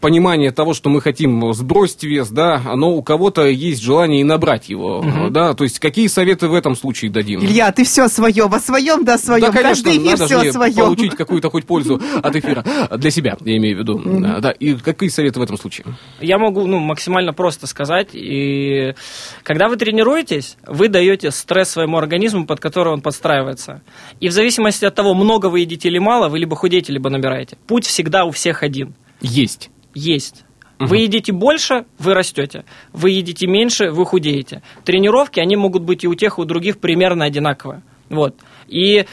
[0.02, 4.70] понимание того, что мы хотим сбросить вес, да, но у кого-то есть желание и набрать
[4.70, 5.30] его, угу.
[5.30, 7.40] да, то есть какие советы в этом случае дадим?
[7.40, 9.42] Илья, ты все о своем, о своем, да, о своем.
[9.42, 10.76] Да, конечно, Каждый эфир все о своем.
[10.76, 12.64] получить какую-то хоть пользу от эфира.
[12.98, 14.02] Для себя, я имею в виду.
[14.42, 15.83] Да, и какие советы в этом случае?
[16.20, 18.10] Я могу ну, максимально просто сказать.
[18.14, 18.96] И
[19.44, 23.82] когда вы тренируетесь, вы даете стресс своему организму, под который он подстраивается.
[24.20, 27.58] И в зависимости от того, много вы едите или мало, вы либо худеете, либо набираете.
[27.68, 28.94] Путь всегда у всех один.
[29.22, 29.70] Есть.
[29.94, 30.46] Есть.
[30.80, 32.66] Вы едите больше, вы растете.
[32.92, 34.62] Вы едите меньше, вы худеете.
[34.84, 37.84] Тренировки, они могут быть и у тех, и у других примерно одинаковые.
[38.10, 38.36] Вот.
[38.68, 39.06] И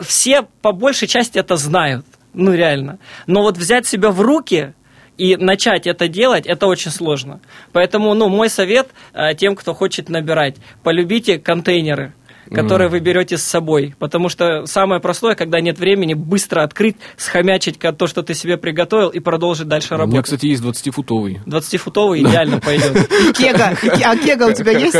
[0.00, 2.06] все по большей части это знают.
[2.32, 2.98] Ну, реально.
[3.26, 4.74] Но вот взять себя в руки
[5.16, 7.40] и начать это делать, это очень сложно.
[7.72, 12.14] Поэтому, ну, мой совет э, тем, кто хочет набирать, полюбите контейнеры
[12.50, 12.92] которые mm.
[12.92, 13.94] вы берете с собой.
[13.98, 19.08] Потому что самое простое, когда нет времени, быстро открыть, схомячить то, что ты себе приготовил,
[19.08, 20.08] и продолжить дальше работать.
[20.08, 21.40] У меня, кстати, есть 20-футовый.
[21.46, 23.08] 20-футовый идеально пойдет.
[23.36, 23.76] Кега.
[24.04, 24.96] А кега у тебя есть?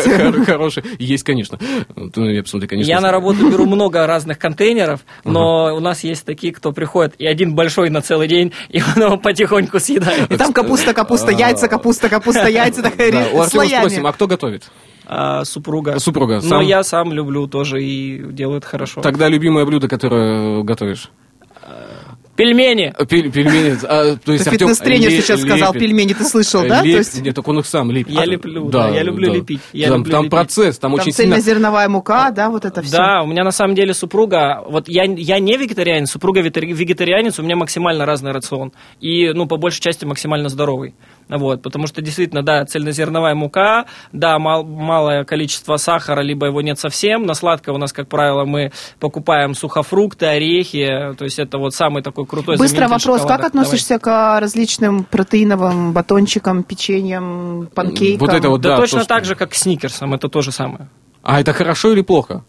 [0.46, 0.85] Хороший.
[0.98, 1.59] Есть, конечно.
[1.96, 2.90] Ну, я посмотрю, конечно.
[2.90, 7.26] Я на работу беру много разных контейнеров, но у нас есть такие, кто приходит, и
[7.26, 10.30] один большой на целый день, и он его потихоньку съедает.
[10.30, 13.12] И там капуста, капуста, яйца, капуста, капуста, яйца, такая
[13.48, 13.88] слоями.
[13.88, 14.64] спросим, а кто готовит?
[15.07, 15.99] А, супруга.
[15.99, 16.40] Супруга.
[16.40, 16.51] Сам?
[16.51, 19.01] Но я сам люблю тоже и делают хорошо.
[19.01, 21.11] Тогда любимое блюдо, которое готовишь?
[22.37, 22.93] Пельмени.
[23.09, 23.79] Пель, пельмени.
[23.85, 25.53] А, то есть фитнес-тренер сейчас лепит.
[25.53, 26.83] сказал пельмени, ты слышал, да?
[26.83, 26.93] Леп...
[26.93, 27.23] То есть...
[27.23, 28.12] Нет, так он их сам лепит.
[28.12, 29.37] Я а, леплю, да, да я люблю да.
[29.37, 29.61] лепить.
[29.73, 30.31] Я там люблю там лепить.
[30.33, 31.37] процесс, там, там очень сильно...
[31.37, 32.97] цельнозерновая мука, да, вот это все.
[32.97, 37.43] Да, у меня на самом деле супруга, вот я, я не вегетарианец, супруга вегетарианец, у
[37.43, 38.73] меня максимально разный рацион.
[39.01, 40.97] И, ну, по большей части максимально здоровый.
[41.28, 46.78] Вот, потому что действительно, да, цельнозерновая мука, да, мал, малое количество сахара, либо его нет
[46.78, 47.24] совсем.
[47.24, 52.02] На сладкое у нас, как правило, мы покупаем сухофрукты, орехи, то есть это вот самый
[52.02, 53.37] такой крутой Быстро вопрос, шоколада.
[53.37, 54.38] как относишься Давай.
[54.38, 58.26] к различным протеиновым батончикам, печеньям, панкейкам?
[58.26, 60.52] Вот это вот, да, да точно то, так же, как к сникерсам, это то же
[60.52, 60.88] самое.
[61.22, 62.44] А это хорошо или плохо?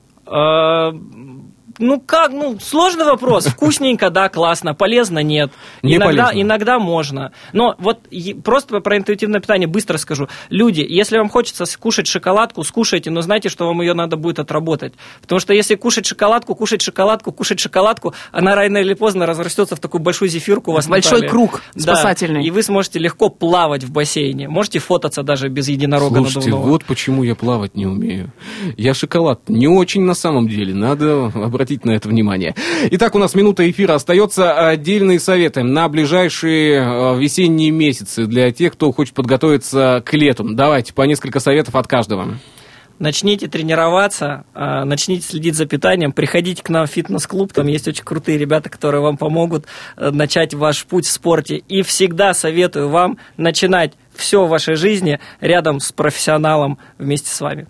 [1.80, 3.46] Ну как, ну сложный вопрос.
[3.46, 5.52] Вкусненько, да, классно, полезно, нет.
[5.84, 6.42] Не иногда, полезно.
[6.42, 7.32] иногда можно.
[7.54, 8.00] Но вот
[8.44, 10.28] просто про интуитивное питание быстро скажу.
[10.50, 14.94] Люди, если вам хочется скушать шоколадку, скушайте, но знайте, что вам ее надо будет отработать.
[15.22, 19.80] Потому что если кушать шоколадку, кушать шоколадку, кушать шоколадку, она рано или поздно разрастется в
[19.80, 22.42] такую большую зефирку у вас Большой на круг спасательный.
[22.42, 24.48] Да, и вы сможете легко плавать в бассейне.
[24.48, 26.70] Можете фототься даже без единорога Слушайте, надувного.
[26.70, 28.32] вот почему я плавать не умею.
[28.78, 30.74] Я шоколад не очень на самом деле.
[30.74, 32.56] Надо обратить на это внимание.
[32.92, 34.70] Итак, у нас минута эфира остается.
[34.70, 40.46] Отдельные советы на ближайшие э, весенние месяцы для тех, кто хочет подготовиться к лету.
[40.50, 42.38] Давайте по несколько советов от каждого.
[42.98, 48.06] Начните тренироваться, а, начните следить за питанием, приходите к нам в фитнес-клуб, там есть очень
[48.06, 49.66] крутые ребята, которые вам помогут
[49.98, 51.58] э, начать ваш путь в спорте.
[51.58, 57.68] И всегда советую вам начинать все в вашей жизни рядом с профессионалом вместе с вами.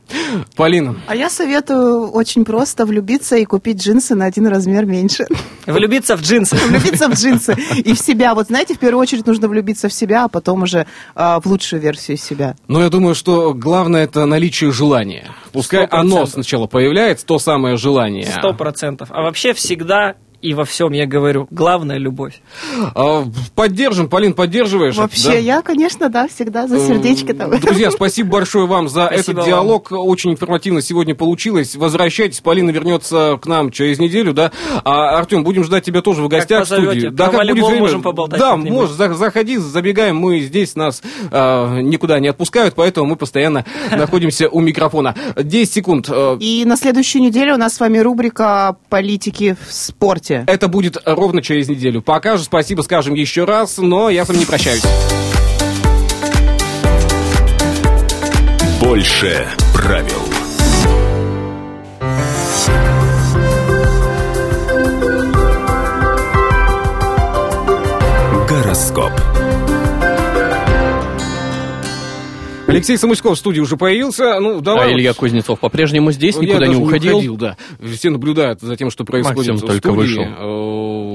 [0.55, 0.95] Полина.
[1.07, 5.27] А я советую очень просто влюбиться и купить джинсы на один размер меньше.
[5.65, 6.55] Влюбиться в джинсы.
[6.55, 8.35] Влюбиться в джинсы и в себя.
[8.35, 11.81] Вот знаете, в первую очередь нужно влюбиться в себя, а потом уже э, в лучшую
[11.81, 12.55] версию себя.
[12.67, 15.31] Ну, я думаю, что главное это наличие желания.
[15.51, 15.87] Пускай 100%.
[15.91, 18.25] оно сначала появляется, то самое желание.
[18.25, 19.09] Сто процентов.
[19.11, 22.41] А вообще всегда и во всем я говорю, главное любовь.
[22.93, 24.95] А, Поддержим, Полин, поддерживаешь?
[24.95, 25.33] Вообще, Да?
[25.35, 27.59] я, конечно, да, всегда за сердечко там.
[27.59, 29.45] Друзья, спасибо большое вам за Спасибо этот вам.
[29.45, 29.87] диалог.
[29.91, 31.75] Очень информативно сегодня получилось.
[31.75, 34.51] Возвращайтесь, Полина вернется к нам через неделю, да?
[34.83, 36.99] А, Артем, будем ждать тебя тоже в гостях в позовете.
[37.01, 37.15] студии.
[37.15, 37.79] Про как будет время.
[37.79, 40.17] можем поболтать Да, можешь, за- заходи, забегаем.
[40.17, 45.15] Мы здесь, нас а, никуда не отпускают, поэтому мы постоянно находимся у микрофона.
[45.35, 46.07] 10 секунд.
[46.09, 50.34] Э, И на следующей неделе у нас с вами рубрика «Политики в спорте».
[50.47, 52.01] Это будет ровно через неделю.
[52.01, 54.83] Пока же спасибо скажем еще раз, но я с вами не прощаюсь.
[58.81, 60.21] Больше правил.
[68.47, 69.34] Гороскоп.
[72.75, 74.39] Алексей Самуськов в студии уже появился.
[74.39, 74.89] Ну, давай.
[74.89, 77.35] А Илья Кузнецов по-прежнему здесь, Я никуда даже не уходил.
[77.37, 77.57] да.
[77.95, 79.95] Все наблюдают за тем, что происходит Максим в только студии.
[79.97, 80.23] вышел.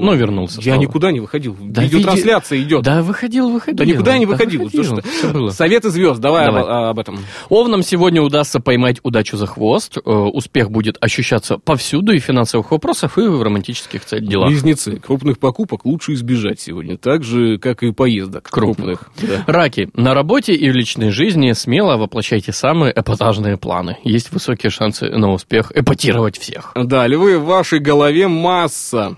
[0.01, 0.81] Но вернулся Я снова.
[0.81, 1.55] никуда не выходил.
[1.59, 2.83] Да Видеотрансляция идет.
[2.83, 3.77] Да, выходил, выходил.
[3.77, 4.63] Да никуда я не Да выходил.
[4.63, 5.49] выходил, Что было.
[5.51, 6.19] Советы звезд.
[6.19, 6.63] Давай, Давай.
[6.63, 7.19] Об, об этом.
[7.49, 9.97] Овнам сегодня удастся поймать удачу за хвост.
[9.97, 14.49] Э, Успех будет ощущаться повсюду и в финансовых вопросах, и в романтических кстати, делах.
[14.49, 14.97] Близнецы.
[14.97, 16.97] Крупных покупок лучше избежать сегодня.
[16.97, 19.11] Так же, как и поездок крупных.
[19.17, 19.45] Крупных.
[19.45, 19.51] Да.
[19.53, 19.89] Раки.
[19.93, 23.97] На работе и в личной жизни смело воплощайте самые эпатажные планы.
[24.03, 26.71] Есть высокие шансы на успех эпатировать всех.
[26.75, 29.15] Да, львы, в вашей голове масса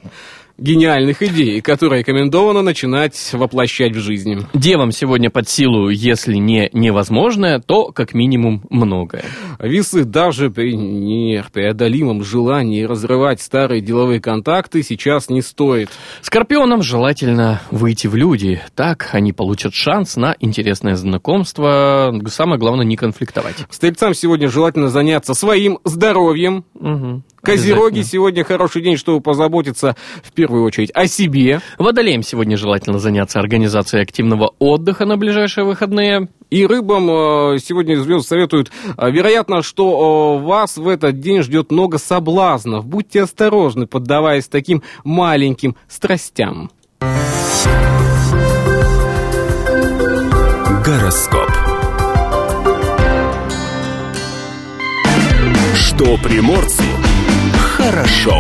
[0.63, 4.47] гениальных идей, которые рекомендовано начинать воплощать в жизни.
[4.53, 9.25] Девам сегодня под силу, если не невозможное, то как минимум многое.
[9.59, 15.89] Весы даже при непреодолимом желании разрывать старые деловые контакты сейчас не стоит.
[16.21, 18.61] Скорпионам желательно выйти в люди.
[18.73, 22.17] Так они получат шанс на интересное знакомство.
[22.27, 23.57] Самое главное, не конфликтовать.
[23.69, 26.63] Стрельцам сегодня желательно заняться своим здоровьем.
[26.79, 27.23] Мгм.
[27.43, 31.59] Козероги сегодня хороший день, чтобы позаботиться в первую очередь о себе.
[31.77, 36.29] Водолеям сегодня желательно заняться организацией активного отдыха на ближайшие выходные.
[36.49, 41.69] И рыбам э, сегодня звезды советуют, э, вероятно, что э, вас в этот день ждет
[41.69, 42.85] много соблазнов.
[42.85, 46.71] Будьте осторожны, поддаваясь таким маленьким страстям.
[50.85, 51.49] Гороскоп.
[55.75, 56.82] Что приморцу
[57.83, 58.33] хорошо.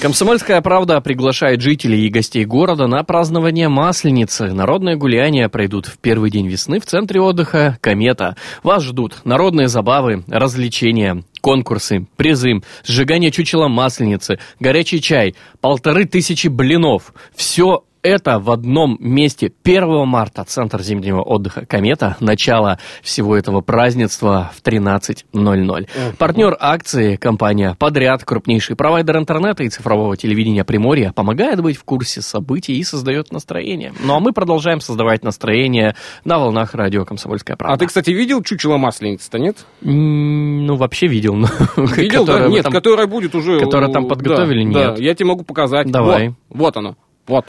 [0.00, 4.52] Комсомольская правда приглашает жителей и гостей города на празднование Масленицы.
[4.52, 8.36] Народные гуляния пройдут в первый день весны в центре отдыха «Комета».
[8.62, 17.14] Вас ждут народные забавы, развлечения, конкурсы, призы, сжигание чучела Масленицы, горячий чай, полторы тысячи блинов.
[17.34, 22.16] Все это в одном месте 1 марта, Центр зимнего отдыха «Комета».
[22.20, 25.88] Начало всего этого празднества в 13.00.
[26.18, 32.20] Партнер акции– компания «Подряд», крупнейший провайдер интернета и цифрового телевидения Приморья, помогает быть в курсе
[32.20, 33.94] событий и создает настроение.
[34.04, 37.74] Ну а мы продолжаем создавать настроение на волнах радио «Комсомольская правда».
[37.74, 39.64] А ты, кстати, видел чучело масленицы-то, нет?
[39.80, 41.34] Ну, вообще видел.
[41.76, 42.48] Видел, да?
[42.48, 43.58] Нет, которая будет уже...
[43.60, 44.98] которое там э, подготовили, нет.
[44.98, 45.90] Я тебе могу показать.
[45.90, 46.34] Давай.
[46.50, 46.96] Вот оно.
[47.26, 47.46] Вот.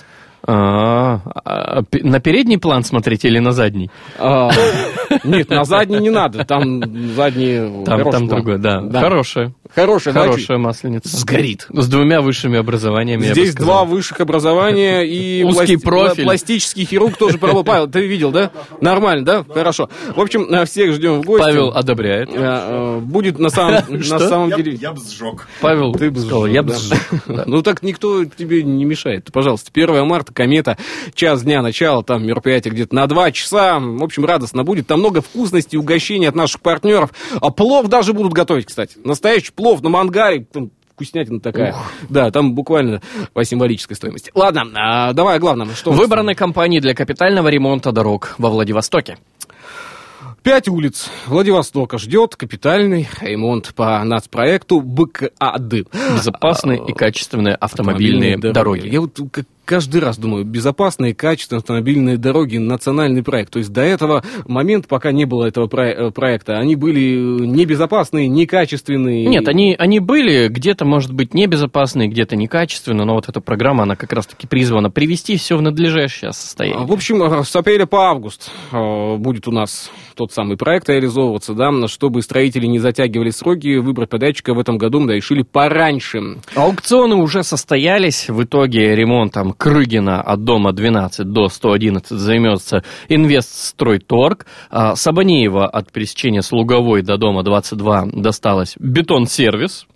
[0.47, 3.89] А, а, на передний план смотреть или на задний?
[4.19, 4.49] А,
[5.23, 6.81] Нет, на задний не надо, там
[7.15, 8.27] задний Там, там план.
[8.27, 8.81] другой, да.
[8.81, 8.99] Да.
[8.99, 9.53] Хорошая.
[9.75, 11.09] Хорошая, да, Хорошая масленица.
[11.17, 11.67] Сгорит.
[11.69, 16.23] С двумя высшими образованиями, я бы Здесь два высших образования и Узкий профиль.
[16.23, 17.65] пластический хирург тоже пробовал.
[17.65, 18.51] Павел, ты видел, да?
[18.79, 19.45] Нормально, да?
[19.53, 19.89] Хорошо.
[20.15, 21.43] В общем, э, всех ждем в гости.
[21.43, 22.29] Павел одобряет.
[22.29, 24.75] Э, э, Будет на самом, на самом деле...
[24.75, 25.47] я бы сжег.
[25.59, 26.99] Павел Ты бы сказал, сжег, я бы сжег.
[27.45, 29.29] Ну так никто тебе не мешает.
[29.33, 30.77] Пожалуйста, 1 марта, комета,
[31.13, 33.79] час дня начала, там мероприятие где-то на 2 часа.
[33.79, 34.87] В общем, радостно будет.
[34.87, 37.11] Там много вкусностей, угощений от наших партнеров.
[37.41, 38.97] А плов даже будут готовить, кстати.
[39.03, 40.45] Настоящий плов на мангаре.
[40.51, 41.75] Там вкуснятина такая.
[42.09, 43.01] Да, там буквально
[43.33, 44.31] по символической стоимости.
[44.33, 45.71] Ладно, а, давай о главном.
[45.71, 45.91] Что?
[45.91, 49.17] Выбраны компании для капитального ремонта дорог во Владивостоке.
[50.41, 55.89] Пять улиц Владивостока ждет капитальный ремонт по нацпроекту БКАД.
[56.13, 58.87] Безопасные и качественные автомобильные дороги.
[58.87, 63.53] Я вот как каждый раз думаю, безопасные, качественные автомобильные дороги, национальный проект.
[63.53, 68.27] То есть до этого момента, пока не было этого про- э, проекта, они были небезопасные,
[68.27, 69.25] некачественные.
[69.25, 73.95] Нет, они, они были где-то, может быть, небезопасные, где-то некачественные, но вот эта программа, она
[73.95, 76.85] как раз-таки призвана привести все в надлежащее состояние.
[76.85, 81.53] В общем, э, с апреля по август э, будет у нас тот самый проект реализовываться,
[81.53, 86.37] да, чтобы строители не затягивали сроки, выбрать подрядчика в этом году мы решили пораньше.
[86.55, 88.29] Аукционы уже состоялись.
[88.29, 94.45] В итоге ремонтом Крыгина от дома 12 до 111 займется Инвестстройторг.
[94.69, 99.87] А Сабанеева от пересечения с Луговой до дома 22 досталось Бетон-сервис.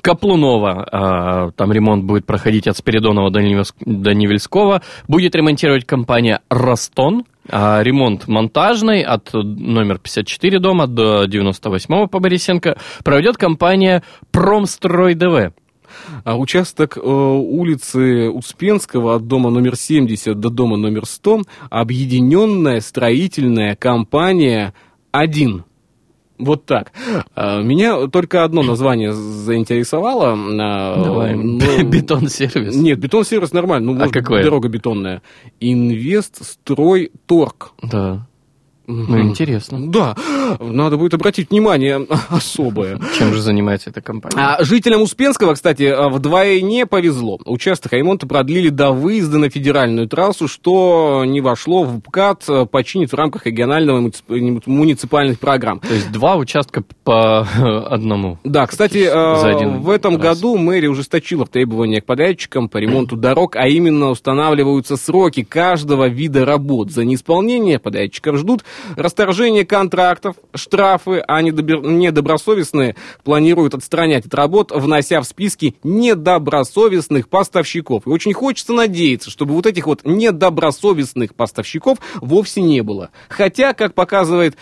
[0.00, 3.40] Каплунова, а, там ремонт будет проходить от Спиридонова до
[4.14, 4.82] Невельского.
[5.08, 7.24] Будет ремонтировать компания «Ростон».
[7.52, 15.52] А ремонт монтажный от номер 54 дома до 98 по Борисенко проведет компания «Промстрой ДВ».
[16.24, 23.74] А участок э, улицы Успенского от дома номер 70 до дома номер 100 объединенная строительная
[23.76, 24.72] компания
[25.12, 25.64] 1.
[26.38, 26.92] Вот так.
[27.34, 30.32] А, Меня только одно название заинтересовало.
[30.32, 31.34] А, Давай.
[31.36, 32.74] ну, Бетон-сервис.
[32.76, 33.92] Нет, бетон-сервис нормально.
[33.92, 34.42] Ну, А может, какое?
[34.42, 35.20] дорога бетонная.
[35.60, 37.72] Инвестстройторг.
[37.82, 38.26] Да.
[38.90, 39.78] Ну, интересно.
[39.90, 40.16] Да,
[40.58, 43.00] надо будет обратить внимание особое.
[43.18, 44.34] Чем же занимается эта компания?
[44.36, 47.38] А жителям Успенского, кстати, а, вдвойне повезло.
[47.44, 53.12] Участок ремонта продлили до выезда на федеральную трассу, что не вошло в ПКАТ, а, починит
[53.12, 55.80] в рамках регионального муници- муниципальных программ.
[55.80, 57.40] То есть два участка по
[57.88, 58.38] одному.
[58.44, 60.38] Да, кстати, один в этом раз.
[60.40, 66.44] году мэрия ужесточила требования к подрядчикам по ремонту дорог, а именно устанавливаются сроки каждого вида
[66.44, 66.90] работ.
[66.90, 68.64] За неисполнение подрядчиков ждут
[68.96, 78.06] расторжение контрактов, штрафы, а недобросовестные планируют отстранять от работ, внося в списки недобросовестных поставщиков.
[78.06, 83.10] И очень хочется надеяться, чтобы вот этих вот недобросовестных поставщиков вовсе не было.
[83.28, 84.56] Хотя, как показывает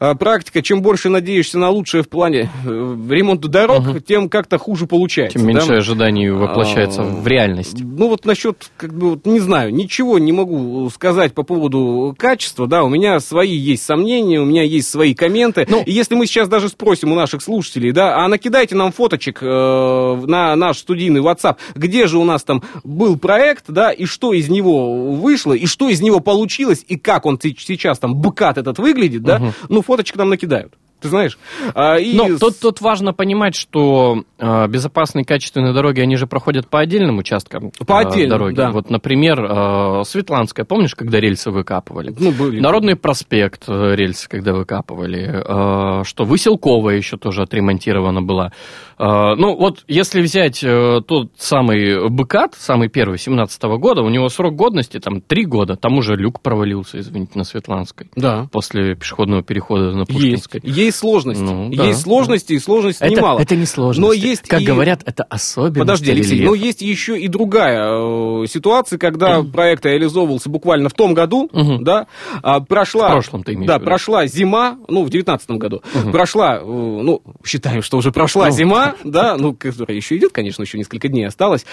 [0.00, 4.86] э, практика, чем больше надеешься на лучшее в плане э, ремонта дорог, тем как-то хуже
[4.86, 5.38] получается.
[5.38, 5.52] Тем да?
[5.52, 7.78] меньше ожиданий воплощается А, в реальность.
[7.80, 12.66] Ну вот насчет, как бы, вот, не знаю, ничего не могу сказать по поводу качества,
[12.66, 15.66] да, у меня свои есть сомнения, у меня есть свои комменты.
[15.68, 19.42] Ну- и если мы сейчас даже спросим у наших слушателей, да, а накидайте нам фоточек
[19.42, 19.46] э,
[20.26, 24.48] на наш студийный WhatsApp, где же у нас там был проект, да, и что из
[24.48, 28.78] него вышло, и что из него получилось, и как он се- сейчас там быкат этот
[28.78, 30.72] выглядит, да, ну фоточек нам накидают.
[31.00, 31.38] Ты знаешь?
[31.74, 36.68] А, и Но тут, тут важно понимать, что э, безопасные качественные дороги, они же проходят
[36.68, 38.54] по отдельным участкам По э, отдельным, дороги.
[38.54, 38.70] да.
[38.70, 42.14] Вот, например, э, Светланская, помнишь, когда рельсы выкапывали?
[42.18, 42.60] Ну, были.
[42.60, 46.00] Народный проспект э, рельсы, когда выкапывали.
[46.00, 48.52] Э, что, Выселковая еще тоже отремонтирована была.
[48.98, 54.28] Э, ну, вот если взять э, тот самый БКАТ, самый первый, 17 года, у него
[54.28, 55.76] срок годности там три года.
[55.76, 58.08] Там уже люк провалился, извините, на Светланской.
[58.16, 58.48] Да.
[58.52, 60.12] После пешеходного перехода на Есть.
[60.12, 60.60] Пушкинской.
[60.64, 61.42] Есть сложности.
[61.42, 63.40] Ну, да, есть сложности, и сложности Это, немало.
[63.40, 64.06] это не сложно.
[64.06, 66.50] Но есть как и- говорят, это особенность Подожди, Алексей, рельефа.
[66.50, 71.84] но есть еще и другая э, ситуация, когда проект реализовывался буквально в том году, Мгм.
[71.84, 72.06] да,
[72.42, 73.08] а, прошла...
[73.08, 73.86] В прошлом ты имеешь Да, в виду.
[73.86, 75.82] прошла зима, ну, в девятнадцатом году,
[76.12, 78.52] прошла, э, ну, считаем, что уже прошла Ну.
[78.52, 81.64] зима, да, ну, которая еще идет, конечно, еще несколько дней осталось,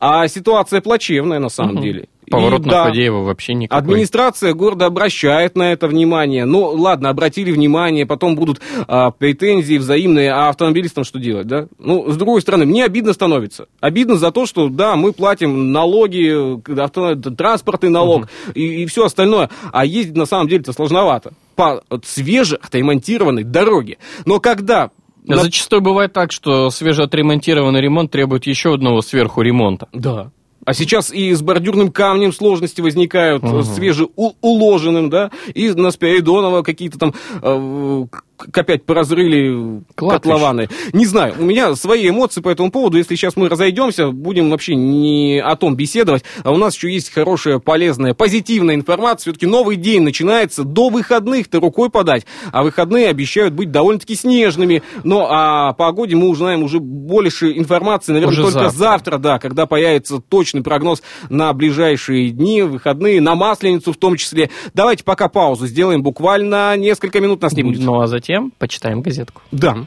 [0.00, 1.82] а ситуация плачевная на самом Мгм.
[1.82, 2.08] деле.
[2.30, 3.78] Поворот И, на да, Фадеева вообще никакой.
[3.82, 6.46] Администрация города обращает на это внимание.
[6.46, 11.66] Ну, ладно, обратили внимание, потом будут а, претензии взаимные, а автомобилистам что делать, да?
[11.78, 13.66] Ну, с другой стороны, мне обидно становится.
[13.80, 19.84] Обидно за то, что, да, мы платим налоги, авто- транспортный налог и, все остальное, а
[19.84, 23.98] ездить на самом деле-то сложновато по свежеотремонтированной дороге.
[24.24, 24.90] Но когда...
[25.24, 29.88] На- Зачастую бывает так, что свежеотремонтированный ремонт требует еще одного сверху ремонта.
[29.92, 30.30] Да.
[30.64, 33.62] А сейчас и с бордюрным камнем сложности возникают, Ага.
[33.64, 38.04] свежеуложенным, да, и на Спиридонова какие-то там э,
[38.52, 40.20] опять поразрыли Кладбище.
[40.20, 40.68] котлованы.
[40.92, 42.98] Не знаю, у меня свои эмоции по этому поводу.
[42.98, 47.12] Если сейчас мы разойдемся, будем вообще не о том беседовать, а у нас еще есть
[47.12, 49.22] хорошая, полезная, позитивная информация.
[49.32, 54.82] Все-таки новый день начинается до выходных-то рукой подать, а выходные обещают быть довольно-таки снежными.
[55.04, 58.78] Но о погоде мы узнаем уже больше информации, наверное, Уже только завтра.
[58.78, 64.50] завтра, да, когда появится точный прогноз на ближайшие дни, выходные, на Масленицу в том числе.
[64.74, 67.80] Давайте пока паузу сделаем, буквально несколько минут нас не будет.
[67.82, 69.42] Ну а затем почитаем газетку.
[69.50, 69.74] Да.
[69.74, 69.86] Мне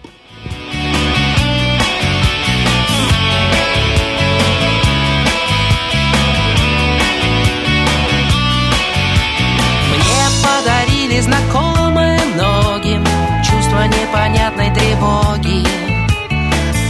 [10.43, 12.99] подарили знакомые ноги
[13.43, 15.65] Чувство непонятной тревоги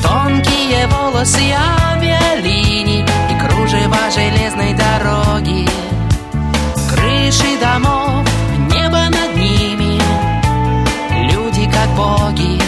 [0.04, 5.68] Тонкие волосы авиалиний И кружева железной дороги
[6.90, 8.28] Крыши домов,
[8.72, 9.85] небо над ними
[11.96, 12.60] боги.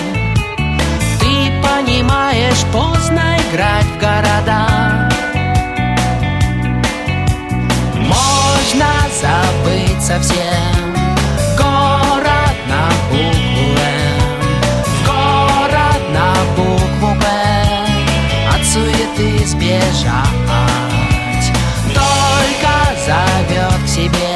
[1.19, 5.09] Ты понимаешь, поздно играть в города.
[7.97, 8.89] Можно
[9.21, 10.95] забыть совсем
[11.57, 14.21] Город на букву М
[15.05, 17.25] город на букву П
[18.53, 20.37] От суеты сбежать.
[21.93, 22.73] Только
[23.05, 24.26] зовет к себе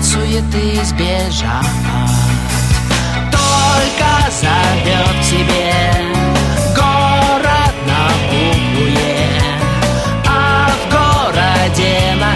[0.00, 1.66] От суеты сбежать
[3.30, 5.74] Только зовет к себе
[6.74, 8.98] Город на букву
[10.26, 12.34] А в городе на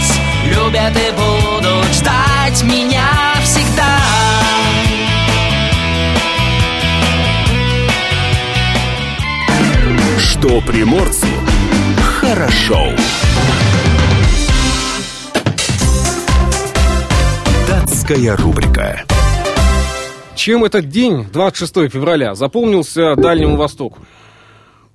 [0.00, 0.18] С
[0.50, 3.08] Любят и будут ждать меня
[3.44, 3.98] всегда.
[10.18, 11.28] Что приморцу
[12.20, 12.88] хорошо.
[18.12, 19.04] Датская рубрика.
[20.34, 24.00] Чем этот день, 26 февраля, запомнился Дальнему Востоку?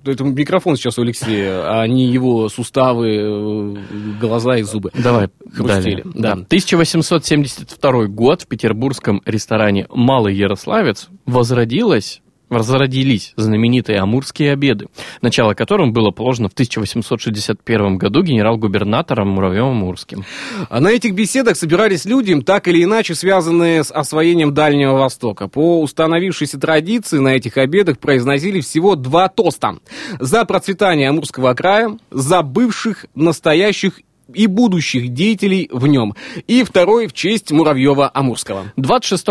[0.05, 3.75] Это микрофон сейчас у Алексея, а не его суставы, э,
[4.21, 4.91] глаза и зубы.
[4.93, 6.13] Давай Хрустели, далее.
[6.13, 6.31] да.
[6.33, 14.87] 1872 год в петербургском ресторане «Малый Ярославец» возродилась Разродились знаменитые амурские обеды,
[15.21, 20.23] начало которым было положено в 1861 году генерал-губернатором Муравьевым-Амурским.
[20.69, 25.49] А на этих беседах собирались люди, так или иначе связанные с освоением Дальнего Востока.
[25.49, 29.77] По установившейся традиции на этих обедах произносили всего два тоста.
[30.19, 33.99] За процветание Амурского края, за бывших, настоящих
[34.33, 36.13] и будущих деятелей в нем.
[36.47, 38.65] И второй в честь Муравьева-Амурского.
[38.75, 39.25] 26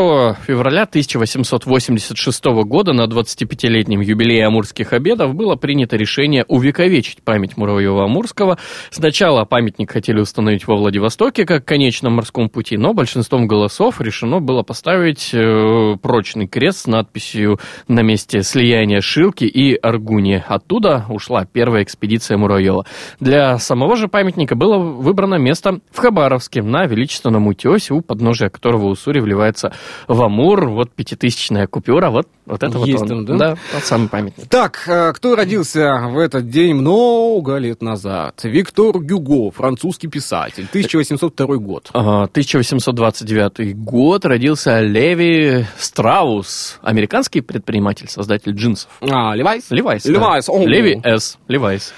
[0.46, 8.58] февраля 1886 года на 25-летнем юбилее Амурских обедов было принято решение увековечить память Муравьева-Амурского.
[8.90, 14.62] Сначала памятник хотели установить во Владивостоке как конечном морском пути, но большинством голосов решено было
[14.62, 20.42] поставить э, прочный крест с надписью на месте слияния Шилки и Аргуни.
[20.46, 22.86] Оттуда ушла первая экспедиция Муравьева.
[23.20, 28.86] Для самого же памятника было выбрано место в Хабаровске на величественном утесе, у подножия которого
[28.86, 29.72] Уссури вливается
[30.08, 30.68] в Амур.
[30.68, 33.30] Вот пятитысячная купюра, вот, вот это Есть вот он.
[33.30, 33.56] он, да?
[33.72, 34.48] тот самый памятник.
[34.48, 38.40] Так, э, кто родился в этот день много лет назад?
[38.44, 41.90] Виктор Гюго, французский писатель, 1802 год.
[41.92, 48.90] Ага, 1829 год родился Леви Страус, американский предприниматель, создатель джинсов.
[49.00, 49.70] А, Levi's?
[49.70, 50.04] Levi's.
[50.04, 50.12] да.
[50.12, 50.48] Levi's.
[50.48, 51.38] Леви С.
[51.48, 51.92] Levi's.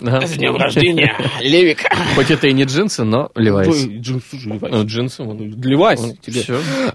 [0.00, 0.26] Да.
[0.26, 1.80] С днем рождения, Левик.
[2.14, 3.86] Хоть это и не джинсы, но Levi's.
[3.86, 4.74] Джинсы же Levi's.
[4.74, 5.38] Ну, джинсы, вон.
[5.62, 6.42] Levi's тебе.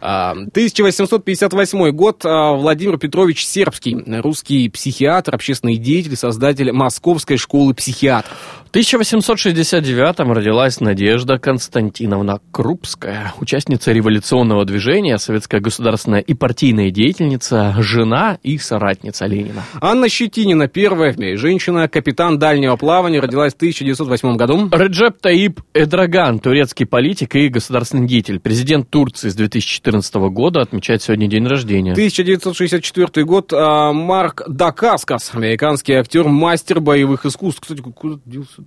[0.01, 2.25] А, 1858 год.
[2.25, 8.35] а, Владимир Петрович Сербский, русский психиатр, общественный деятель, создатель Московской школы психиатров.
[8.71, 18.37] В 1869-м родилась Надежда Константиновна Крупская, участница революционного движения, советская государственная и партийная деятельница, жена
[18.43, 19.63] и соратница Ленина.
[19.79, 24.69] Анна Щетинина, первая в мире женщина, капитан дальнего плавания, родилась в 1908 году.
[24.71, 31.27] Реджеп Таип Эдраган, турецкий политик и государственный деятель, президент Турции с 2014 года, отмечает сегодня
[31.27, 31.91] день рождения.
[31.91, 33.51] 1964 год.
[33.51, 37.59] а, Марк Дакаскас, американский актер, мастер боевых искусств.
[37.61, 38.63] Кстати, куда делся?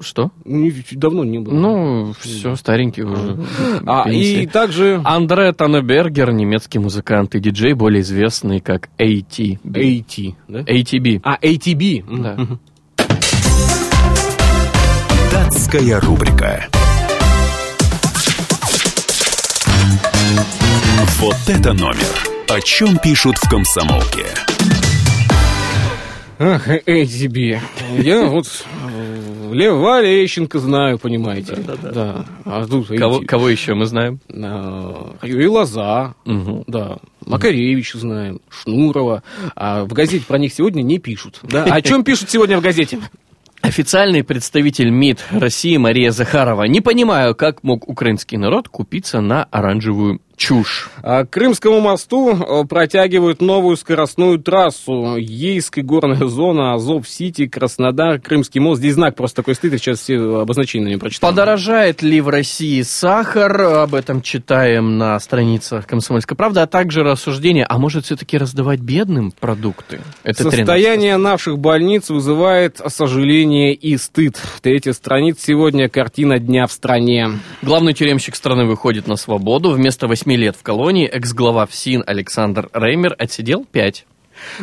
[0.00, 0.30] Что?
[0.44, 1.54] Не- давно не было.
[1.54, 3.38] Ну, все, старенький уже.
[3.86, 9.58] а, и также Андре Таннебергер, немецкий музыкант и диджей, более известный как ATB.
[9.64, 10.60] AT, да?
[10.62, 11.20] ATB.
[11.22, 12.04] А, ATB.
[12.22, 12.36] Да.
[15.38, 16.66] Датская рубрика.
[21.20, 22.12] Вот это номер.
[22.48, 24.24] О чем пишут в комсомолке.
[26.40, 27.60] Ах, ATB.
[28.00, 28.46] Я вот
[28.92, 31.54] э, Лева Лещенко знаю, понимаете.
[31.54, 34.18] Да, А тут Кого, кого еще мы знаем?
[34.28, 36.64] А, Юрий Лоза, Мгм.
[36.66, 39.22] да, Макаревича знаем, Шнурова.
[39.54, 41.38] А в газете про них сегодня не пишут.
[41.44, 41.62] Да?
[41.62, 42.98] О чем пишут сегодня в газете?
[43.60, 46.64] Официальный представитель МИД России Мария Захарова.
[46.64, 50.88] Не понимаю, как мог украинский народ купиться на оранжевую чушь.
[51.02, 55.16] А К Крымскому мосту э, протягивают новую скоростную трассу.
[55.16, 58.78] Ейск и горная зона, Азов-Сити, Краснодар, Крымский мост.
[58.78, 61.30] Здесь знак просто такой я сейчас все обозначения на нем прочитал.
[61.30, 63.60] Подорожает ли в России сахар?
[63.60, 69.32] Об этом читаем на страницах «Комсомольской правды», а также рассуждение, а может все-таки раздавать бедным
[69.32, 70.00] продукты?
[70.22, 74.40] Это Состояние наших больниц вызывает сожаление и стыд.
[74.62, 77.30] Третья страница сегодня картина дня в стране.
[77.62, 79.72] Главный тюремщик страны выходит на свободу.
[79.72, 84.06] Вместо 8 лет в колонии экс-глава ФСИН Александр Реймер отсидел 5.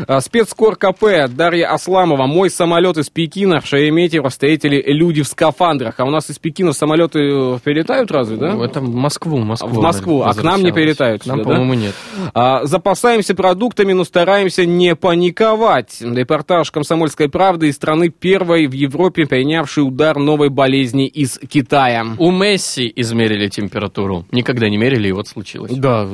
[0.07, 2.25] А, Спецкор КП Дарья Асламова.
[2.27, 5.95] Мой самолет из Пекина в Шереметьево встретили люди в скафандрах.
[5.99, 8.55] А у нас из Пекина самолеты э, перелетают разве, да?
[8.63, 9.69] Это в Москву, Москву.
[9.69, 11.55] В Москву, а к нам не перелетают К нам, сюда, да?
[11.55, 11.93] по-моему, нет.
[12.33, 15.97] А, Запасаемся продуктами, но стараемся не паниковать.
[16.01, 22.05] Репортаж «Комсомольской правды» из страны первой в Европе, принявшей удар новой болезни из Китая.
[22.17, 24.25] У Месси измерили температуру.
[24.31, 25.71] Никогда не мерили, и вот случилось.
[25.73, 26.07] Да,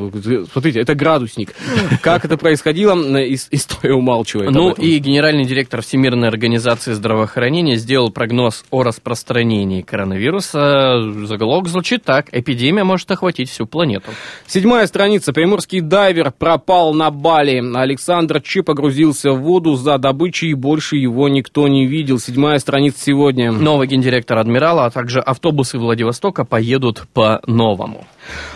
[0.51, 1.53] смотрите, это градусник.
[2.01, 4.52] Как это происходило, ис- история умалчивает.
[4.52, 11.02] Ну и генеральный директор Всемирной организации здравоохранения сделал прогноз о распространении коронавируса.
[11.26, 12.28] Заголовок звучит так.
[12.32, 14.12] Эпидемия может охватить всю планету.
[14.47, 15.34] Седьмая страница.
[15.34, 17.62] Приморский дайвер пропал на Бали.
[17.76, 22.20] Александр Чи погрузился в воду за добычей, и больше его никто не видел.
[22.20, 23.52] Седьмая страница сегодня.
[23.52, 28.06] Новый гендиректор Адмирала, а также автобусы Владивостока поедут по-новому.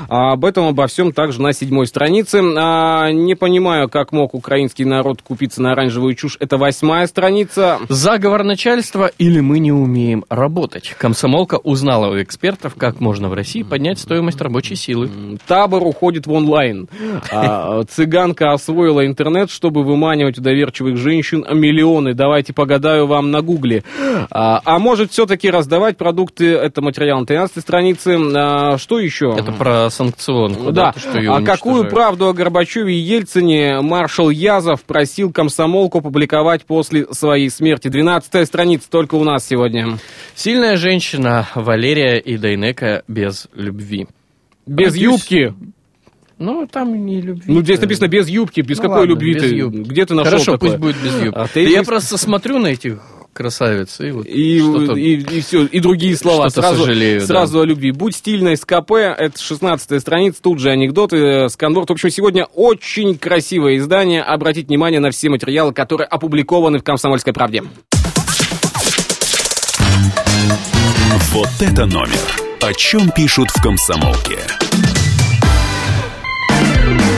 [0.10, 2.42] А об этом, обо всем также на седьмой странице.
[2.58, 6.38] А, не понимаю, как мог украинский народ купиться на оранжевую чушь.
[6.40, 7.80] Это восьмая страница.
[7.90, 10.96] Заговор начальства или мы не умеем работать?
[10.98, 15.10] Комсомолка узнала у экспертов, как можно в России поднять стоимость рабочей силы.
[15.48, 16.88] Табор уходит в онлайн.
[17.32, 22.14] А, цыганка освоила интернет, чтобы выманивать у доверчивых женщин миллионы.
[22.14, 23.84] Давайте погадаю вам на гугле.
[24.32, 28.18] А, а может все-таки раздавать продукты, это материал на 13 странице.
[28.36, 29.36] А, что еще?
[29.38, 35.32] Это про санкционку, Да, ее а какую правду о Горбачеве и Ельцине маршал Язов просил
[35.32, 37.88] комсомолку публиковать после своей смерти?
[37.88, 39.98] 12 страница только у нас сегодня.
[40.36, 44.08] Сильная женщина Валерия и Дайнека без любви.
[44.66, 45.54] Без Надеюсь, юбки.
[46.38, 47.54] Ну, там не любви.
[47.54, 48.60] Ну, здесь написано без юбки.
[48.62, 49.56] Без Ну какой ладно, любви без ты?
[49.56, 49.78] юбки.
[49.90, 50.72] Где ты нашел Хорошо, такое?
[50.72, 51.40] пусть будет без юбки.
[51.40, 53.00] А ты я просто смотрю на этих
[53.36, 54.00] красавец.
[54.00, 56.50] И, вот И, и, и все, и другие слова.
[56.50, 57.26] Сразу, сожалею, да.
[57.28, 57.92] сразу о любви.
[57.92, 61.90] Будь стильной, СКП, это 16 страница, тут же анекдоты, сканворд.
[61.90, 64.24] В общем, сегодня очень красивое издание.
[64.24, 67.64] Обратите внимание на все материалы, которые опубликованы в «Комсомольской правде».
[71.32, 72.20] Вот это номер.
[72.62, 74.40] О чем пишут в комсомолке.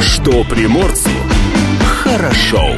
[0.01, 1.11] Что приморцу
[2.07, 2.74] хорошо.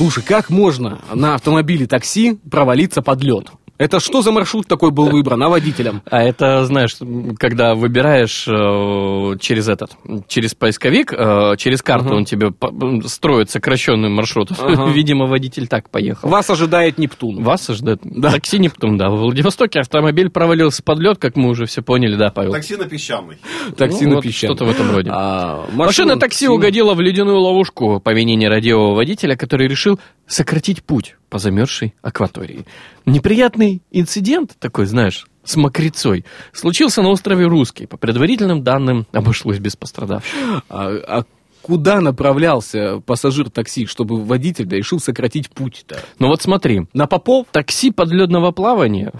[0.00, 3.50] Слушай, как можно на автомобиле такси провалиться под лед?
[3.80, 6.02] Это что за маршрут такой был выбран, а водителям?
[6.10, 6.96] А это, знаешь,
[7.38, 9.92] когда выбираешь э, через этот,
[10.28, 12.70] через поисковик, э, через карту он тебе по-
[13.08, 14.50] строит сокращенный маршрут.
[14.92, 16.28] Видимо, водитель так поехал.
[16.28, 17.42] Вас ожидает Нептун.
[17.42, 19.08] Вас ожидает такси Нептун, да.
[19.08, 22.52] В Владивостоке автомобиль провалился под лед, как мы уже все поняли, да, Павел?
[22.52, 23.38] Такси на песчаный.
[23.78, 24.56] Такси Ну, на вот песчаном.
[24.58, 25.08] Что-то в этом роде.
[25.10, 31.16] А, Машина такси угодила в ледяную ловушку по вине нерадивого водителя, который решил сократить путь
[31.30, 32.66] по замерзшей акватории.
[33.06, 37.86] Неприятный инцидент такой, знаешь, с мокрецой, случился на острове Русский.
[37.86, 40.32] По предварительным данным, обошлось без пострадавших.
[40.68, 41.24] А, а
[41.62, 46.00] куда направлялся пассажир такси, чтобы водитель да, решил сократить путь-то?
[46.18, 47.46] Но вот смотри, На Попов?
[47.50, 49.12] такси подледного плавания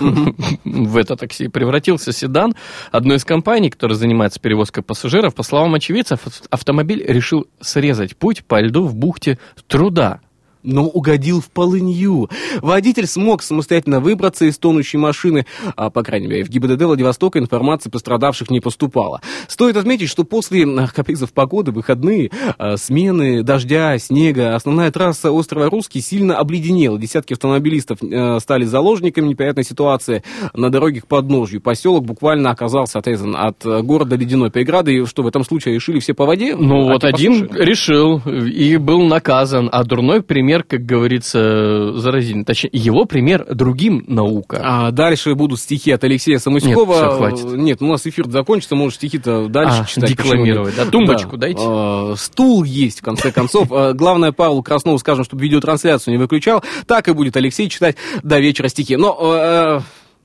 [0.64, 2.56] в это такси превратился седан
[2.92, 5.36] одной из компаний, которая занимается перевозкой пассажиров.
[5.36, 10.22] По словам очевидцев, автомобиль решил срезать путь по льду в бухте Труда.
[10.66, 12.30] Но угодил в полынью.
[12.62, 15.46] Водитель смог самостоятельно выбраться из тонущей машины,
[15.76, 19.22] а, по крайней мере, в ГИБДД Владивостока информации пострадавших не поступало.
[19.48, 25.70] Стоит отметить, что после а, капризов погоды, выходные, а, смены, дождя, снега, основная трасса острова
[25.70, 26.98] Русский сильно обледенела.
[26.98, 31.62] Десятки автомобилистов э, стали заложниками неприятной ситуации на дороге к подножью.
[31.62, 36.14] Поселок буквально оказался отрезан от города ледяной преградой, и что в этом случае решили все
[36.14, 36.56] по воде?
[36.56, 37.66] Ну А вот один послушай.
[37.66, 42.46] решил и был наказан, а дурной пример, как говорится, заразительный.
[42.46, 44.62] Точнее, его пример другим наука.
[44.64, 46.94] А дальше будут стихи от Алексея Самуськова.
[46.94, 47.46] Нет, всё, хватит.
[47.58, 50.10] Нет, у нас эфир закончится, можешь стихи-то дальше А, читать.
[50.10, 50.86] декламировать, да?
[50.86, 51.62] Тумбочку дайте.
[51.66, 53.72] А, стул есть, в конце концов.
[53.72, 56.64] А, Главное, Павлу Краснову скажем, чтобы видеотрансляцию не выключал.
[56.88, 58.96] Так и будет Алексей читать до вечера стихи.
[58.96, 59.82] Но...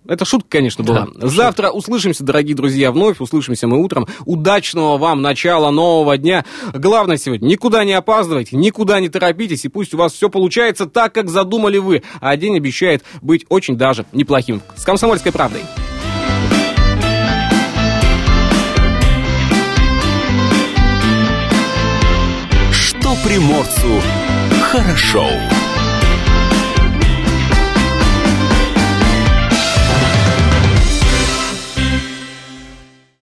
[0.07, 1.09] это шутка, конечно, была.
[1.15, 4.07] Завтра услышимся, дорогие друзья, вновь услышимся мы утром.
[4.25, 6.45] Удачного вам начала нового дня.
[6.73, 11.15] Главное сегодня, никуда не опаздывайте, никуда не торопитесь, и пусть у вас все получается так,
[11.15, 12.03] как задумали вы.
[12.21, 14.63] А день обещает быть очень даже неплохим.
[14.77, 15.63] С «Комсомольской правдой».
[22.73, 24.01] Что приморцу
[24.63, 25.27] хорошо.